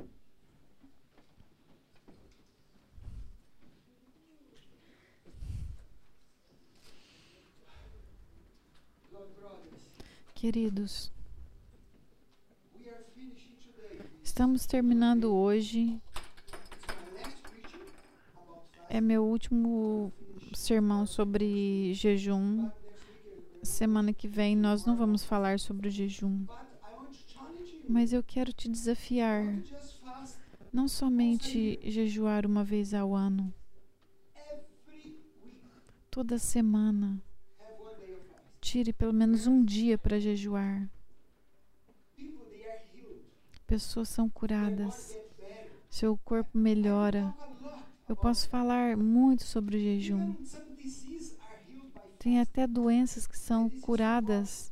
Queridos, 10.34 11.12
estamos 14.24 14.66
terminando 14.66 15.34
hoje. 15.34 16.00
É 18.90 19.02
meu 19.02 19.24
último 19.26 20.12
sermão 20.54 21.06
sobre 21.06 21.94
jejum. 21.94 22.70
Semana 23.64 24.14
que 24.14 24.28
vem 24.28 24.56
nós 24.56 24.86
não 24.86 24.96
vamos 24.96 25.24
falar 25.24 25.60
sobre 25.60 25.88
o 25.88 25.92
jejum. 25.92 26.46
Mas 27.88 28.14
eu 28.14 28.24
quero 28.24 28.54
te 28.54 28.70
desafiar. 28.70 29.44
Não 30.72 30.88
somente 30.88 31.80
jejuar 31.84 32.46
uma 32.46 32.64
vez 32.64 32.94
ao 32.94 33.16
ano. 33.16 33.54
Toda 36.10 36.38
semana 36.38 37.22
Tire 38.66 38.92
pelo 38.92 39.14
menos 39.14 39.46
um 39.46 39.64
dia 39.64 39.96
para 39.96 40.20
jejuar. 40.20 40.90
Pessoas 43.68 44.10
são 44.10 44.28
curadas. 44.28 45.16
Seu 45.88 46.18
corpo 46.26 46.58
melhora. 46.58 47.32
Eu 48.08 48.16
posso 48.16 48.48
falar 48.50 48.96
muito 48.96 49.44
sobre 49.44 49.78
o 49.78 49.80
jejum. 49.80 50.36
Tem 52.20 52.40
até 52.40 52.68
doenças 52.68 53.26
que 53.26 53.38
são 53.38 53.70
curadas. 53.70 54.72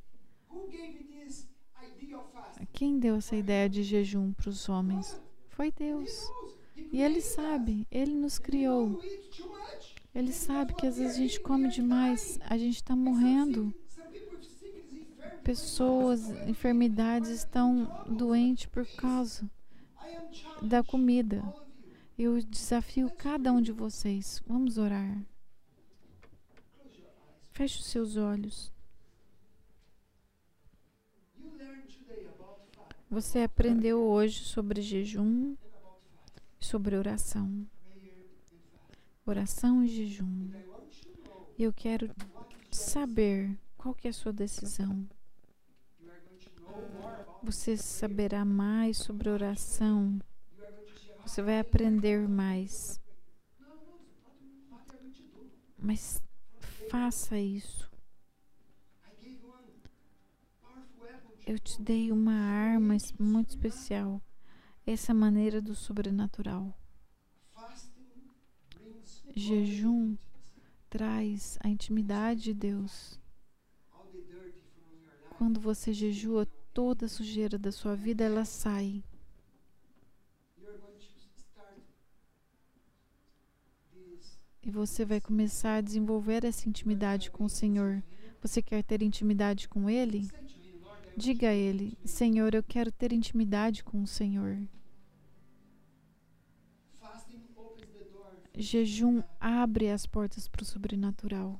Quem 2.71 2.99
deu 2.99 3.15
essa 3.15 3.36
ideia 3.36 3.69
de 3.69 3.84
jejum 3.84 4.31
para 4.34 4.49
os 4.49 4.69
homens? 4.69 5.19
Foi 5.49 5.71
Deus. 5.71 6.11
E 6.91 7.01
Ele 7.01 7.21
sabe, 7.21 7.88
Ele 7.91 8.13
nos 8.13 8.38
criou. 8.38 9.01
Ele 10.13 10.31
sabe 10.31 10.75
que 10.75 10.86
às 10.86 10.97
vezes 10.97 11.15
a 11.15 11.19
gente 11.19 11.39
come 11.39 11.69
demais, 11.69 12.39
a 12.47 12.55
gente 12.55 12.75
está 12.75 12.95
morrendo 12.95 13.73
pessoas, 15.43 16.29
enfermidades 16.47 17.29
estão 17.29 18.05
doentes 18.07 18.67
por 18.67 18.86
causa 18.95 19.49
da 20.61 20.84
comida. 20.84 21.43
Eu 22.18 22.39
desafio 22.43 23.09
cada 23.09 23.51
um 23.51 23.59
de 23.59 23.72
vocês. 23.72 24.41
Vamos 24.45 24.78
orar. 24.78 25.26
Feche 27.51 27.80
os 27.80 27.88
seus 27.88 28.18
olhos. 28.18 28.72
Você 33.09 33.39
aprendeu 33.39 33.99
hoje 33.99 34.43
sobre 34.43 34.82
jejum 34.82 35.55
e 36.59 36.66
sobre 36.66 36.95
oração. 36.95 37.68
Oração 39.26 39.84
e 39.84 39.88
jejum. 39.88 40.51
Eu 41.57 41.74
quero 41.74 42.09
saber 42.72 43.57
qual 43.78 43.93
que 43.95 44.07
é 44.07 44.09
a 44.09 44.14
sua 44.14 44.34
decisão. 44.34 45.07
Você 47.43 47.76
saberá 47.76 48.45
mais 48.45 48.97
sobre 48.97 49.30
oração. 49.30 50.20
Você 51.26 51.41
vai 51.41 51.59
aprender 51.59 52.28
mais. 52.28 53.01
Mas 55.78 56.21
faça 56.89 57.39
isso. 57.39 57.91
Eu 61.45 61.59
te 61.59 61.82
dei 61.82 62.11
uma 62.11 62.34
arma 62.34 62.95
muito 63.19 63.49
especial. 63.49 64.21
essa 64.86 65.13
maneira 65.13 65.61
do 65.61 65.74
sobrenatural. 65.74 66.78
Jejum 69.34 70.17
traz 70.89 71.57
a 71.61 71.69
intimidade 71.69 72.41
de 72.43 72.53
Deus. 72.53 73.19
Quando 75.38 75.59
você 75.59 75.93
jejua, 75.93 76.45
toda 76.74 77.05
a 77.05 77.09
sujeira 77.09 77.57
da 77.57 77.71
sua 77.71 77.95
vida 77.95 78.24
ela 78.24 78.45
sai. 78.45 79.03
E 84.66 84.72
você 84.72 85.03
vai 85.03 85.20
começar 85.20 85.76
a 85.76 85.82
desenvolver 85.82 86.45
essa 86.45 86.70
intimidade 86.70 87.30
com 87.30 87.43
o 87.43 87.49
Senhor. 87.49 88.01
Você 88.41 88.61
quer 88.61 88.82
ter 88.82 89.01
intimidade 89.01 89.68
com 89.68 89.89
Ele? 89.89 90.30
Diga 91.18 91.49
a 91.49 91.53
Ele: 91.53 91.97
Senhor, 92.05 92.55
eu 92.55 92.64
quero 92.64 92.89
ter 92.89 93.11
intimidade 93.11 93.84
com 93.84 94.01
o 94.01 94.07
Senhor. 94.07 94.57
Jejum 98.55 99.22
abre 99.39 99.89
as 99.89 100.05
portas 100.05 100.47
para 100.47 100.61
o 100.61 100.66
sobrenatural. 100.66 101.59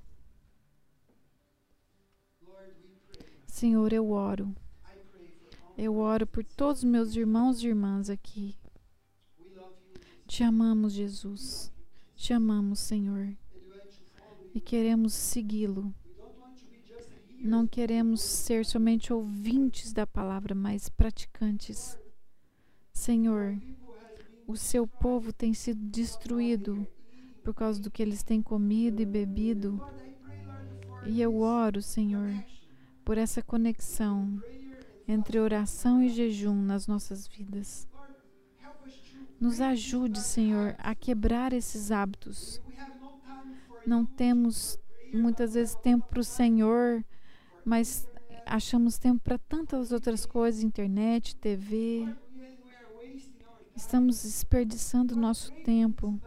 Senhor, 3.48 3.92
eu 3.92 4.12
oro. 4.12 4.56
Eu 5.78 5.98
oro 5.98 6.26
por 6.26 6.46
todos 6.46 6.84
os 6.84 6.90
meus 6.90 7.16
irmãos 7.16 7.62
e 7.62 7.68
irmãs 7.68 8.10
aqui. 8.10 8.56
Te 10.26 10.44
amamos, 10.44 10.94
Jesus. 10.94 11.73
Te 12.24 12.32
amamos, 12.32 12.80
Senhor, 12.80 13.36
e 14.56 14.62
queremos 14.62 15.12
segui-lo. 15.12 15.94
Não 17.38 17.68
queremos 17.68 18.22
ser 18.22 18.66
somente 18.66 19.12
ouvintes 19.12 19.92
da 19.92 20.08
palavra, 20.08 20.56
mas 20.56 20.88
praticantes. 20.88 22.00
Senhor, 22.94 23.62
o 24.48 24.56
seu 24.56 24.88
povo 24.88 25.34
tem 25.34 25.54
sido 25.54 25.82
destruído 25.90 26.88
por 27.44 27.54
causa 27.54 27.82
do 27.82 27.92
que 27.92 28.02
eles 28.02 28.24
têm 28.24 28.42
comido 28.42 29.02
e 29.02 29.06
bebido. 29.06 29.86
E 31.06 31.22
eu 31.22 31.42
oro, 31.42 31.82
Senhor, 31.82 32.34
por 33.04 33.18
essa 33.18 33.42
conexão 33.42 34.42
entre 35.06 35.42
oração 35.42 36.02
e 36.02 36.08
jejum 36.08 36.56
nas 36.56 36.88
nossas 36.88 37.28
vidas. 37.28 37.86
Nos 39.40 39.60
ajude, 39.60 40.20
Senhor, 40.20 40.76
a 40.78 40.96
quebrar 40.96 41.54
esses 41.54 41.92
hábitos. 41.92 42.62
Não 43.86 44.06
temos 44.06 44.80
muitas 45.14 45.54
vezes 45.54 45.76
tempo 45.76 46.08
para 46.08 46.20
o 46.20 46.24
Senhor, 46.24 47.04
mas 47.66 48.08
achamos 48.46 48.98
tempo 48.98 49.22
para 49.22 49.38
tantas 49.38 49.92
outras 49.92 50.26
coisas 50.26 50.64
internet, 50.64 51.36
TV. 51.36 52.08
Estamos 53.76 54.24
desperdiçando 54.24 55.16
nosso 55.16 55.52
tempo. 55.64 56.20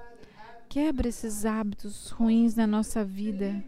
Quebra 0.68 1.08
esses 1.08 1.44
hábitos 1.46 2.10
ruins 2.10 2.54
na 2.54 2.66
nossa 2.66 3.04
vida. 3.04 3.64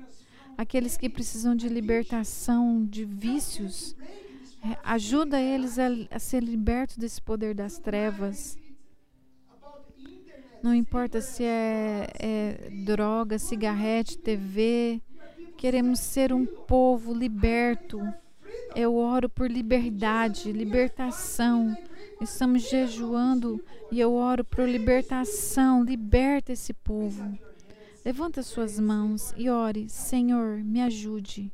Aqueles 0.56 0.96
que 0.96 1.08
precisam 1.08 1.54
de 1.54 1.68
libertação 1.68 2.84
de 2.84 3.04
vícios, 3.04 3.94
é, 4.62 4.76
ajuda 4.82 5.40
eles 5.40 5.78
a, 5.78 5.86
a 6.10 6.18
ser 6.18 6.42
libertos 6.42 6.96
desse 6.96 7.22
poder 7.22 7.54
das 7.54 7.78
trevas. 7.78 8.58
Não 10.62 10.74
importa 10.74 11.20
se 11.20 11.44
é, 11.44 12.08
é 12.18 12.70
droga, 12.84 13.38
cigarrete, 13.38 14.18
TV. 14.18 15.00
Queremos 15.56 16.00
ser 16.00 16.32
um 16.32 16.44
povo 16.44 17.14
liberto. 17.14 18.00
Eu 18.74 18.96
oro 18.96 19.28
por 19.28 19.50
liberdade, 19.50 20.52
libertação. 20.52 21.76
Estamos 22.20 22.68
jejuando 22.68 23.62
e 23.92 24.00
eu 24.00 24.14
oro 24.14 24.44
por 24.44 24.68
libertação. 24.68 25.84
Liberta 25.84 26.52
esse 26.52 26.74
povo. 26.74 27.38
Levanta 28.04 28.42
suas 28.42 28.80
mãos 28.80 29.32
e 29.36 29.48
ore: 29.48 29.88
Senhor, 29.88 30.58
me 30.64 30.80
ajude. 30.82 31.52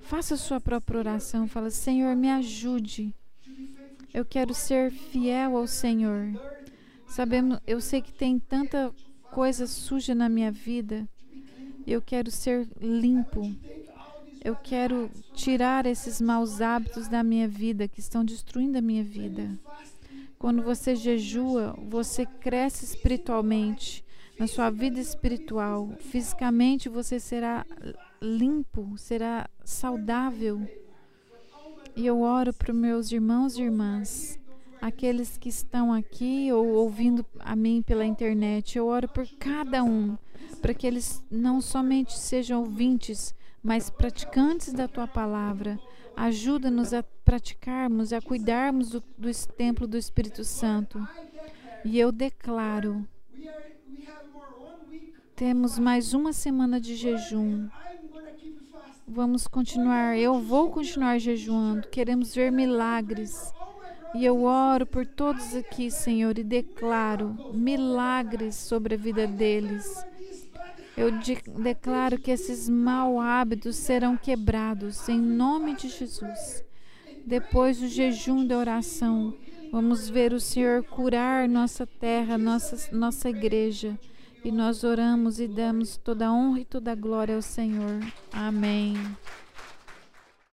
Faça 0.00 0.36
sua 0.36 0.60
própria 0.60 0.98
oração. 0.98 1.46
Fala: 1.46 1.70
Senhor, 1.70 2.14
me 2.16 2.30
ajude. 2.30 3.14
Eu 4.12 4.24
quero 4.24 4.52
ser 4.54 4.90
fiel 4.90 5.56
ao 5.56 5.66
Senhor. 5.66 6.32
Sabemos, 7.12 7.58
eu 7.66 7.78
sei 7.78 8.00
que 8.00 8.10
tem 8.10 8.38
tanta 8.38 8.90
coisa 9.30 9.66
suja 9.66 10.14
na 10.14 10.30
minha 10.30 10.50
vida. 10.50 11.06
Eu 11.86 12.00
quero 12.00 12.30
ser 12.30 12.66
limpo. 12.80 13.54
Eu 14.42 14.56
quero 14.56 15.10
tirar 15.34 15.84
esses 15.84 16.22
maus 16.22 16.62
hábitos 16.62 17.08
da 17.08 17.22
minha 17.22 17.46
vida 17.46 17.86
que 17.86 18.00
estão 18.00 18.24
destruindo 18.24 18.78
a 18.78 18.80
minha 18.80 19.04
vida. 19.04 19.58
Quando 20.38 20.62
você 20.62 20.96
jejua, 20.96 21.78
você 21.86 22.24
cresce 22.24 22.86
espiritualmente, 22.86 24.02
na 24.38 24.46
sua 24.46 24.70
vida 24.70 24.98
espiritual. 24.98 25.94
Fisicamente, 26.00 26.88
você 26.88 27.20
será 27.20 27.66
limpo, 28.22 28.96
será 28.96 29.50
saudável. 29.62 30.66
E 31.94 32.06
eu 32.06 32.22
oro 32.22 32.54
para 32.54 32.72
meus 32.72 33.12
irmãos 33.12 33.58
e 33.58 33.62
irmãs 33.64 34.40
aqueles 34.82 35.38
que 35.38 35.48
estão 35.48 35.92
aqui 35.92 36.52
ou 36.52 36.66
ouvindo 36.66 37.24
a 37.38 37.54
mim 37.54 37.82
pela 37.82 38.04
internet. 38.04 38.76
Eu 38.76 38.88
oro 38.88 39.06
por 39.06 39.24
cada 39.38 39.84
um, 39.84 40.18
para 40.60 40.74
que 40.74 40.88
eles 40.88 41.22
não 41.30 41.60
somente 41.60 42.18
sejam 42.18 42.62
ouvintes, 42.62 43.32
mas 43.62 43.88
praticantes 43.88 44.72
da 44.72 44.88
tua 44.88 45.06
palavra. 45.06 45.78
Ajuda-nos 46.16 46.92
a 46.92 47.04
praticarmos, 47.24 48.12
a 48.12 48.20
cuidarmos 48.20 48.90
do, 48.90 49.02
do 49.16 49.30
templo 49.56 49.86
do 49.86 49.96
Espírito 49.96 50.44
Santo. 50.44 51.06
E 51.84 51.98
eu 51.98 52.10
declaro: 52.10 53.06
temos 55.36 55.78
mais 55.78 56.12
uma 56.12 56.32
semana 56.32 56.80
de 56.80 56.96
jejum. 56.96 57.68
Vamos 59.06 59.46
continuar. 59.46 60.18
Eu 60.18 60.40
vou 60.40 60.70
continuar 60.70 61.18
jejuando. 61.18 61.88
Queremos 61.88 62.34
ver 62.34 62.50
milagres. 62.50 63.52
E 64.14 64.24
eu 64.24 64.44
oro 64.44 64.84
por 64.84 65.06
todos 65.06 65.54
aqui, 65.54 65.90
Senhor, 65.90 66.38
e 66.38 66.44
declaro 66.44 67.50
milagres 67.54 68.56
sobre 68.56 68.94
a 68.94 68.98
vida 68.98 69.26
deles. 69.26 70.04
Eu 70.96 71.10
de 71.18 71.38
declaro 71.62 72.18
que 72.18 72.30
esses 72.30 72.68
mau 72.68 73.18
hábitos 73.18 73.76
serão 73.76 74.16
quebrados 74.16 75.08
em 75.08 75.18
nome 75.18 75.74
de 75.74 75.88
Jesus. 75.88 76.62
Depois 77.24 77.78
do 77.78 77.88
jejum 77.88 78.46
da 78.46 78.58
oração, 78.58 79.34
vamos 79.70 80.10
ver 80.10 80.34
o 80.34 80.40
Senhor 80.40 80.84
curar 80.84 81.48
nossa 81.48 81.86
terra, 81.86 82.36
nossa, 82.36 82.94
nossa 82.94 83.30
igreja. 83.30 83.98
E 84.44 84.50
nós 84.50 84.84
oramos 84.84 85.40
e 85.40 85.46
damos 85.48 85.96
toda 85.96 86.26
a 86.26 86.32
honra 86.32 86.60
e 86.60 86.64
toda 86.64 86.92
a 86.92 86.96
glória 86.96 87.36
ao 87.36 87.42
Senhor. 87.42 88.00
Amém. 88.32 88.94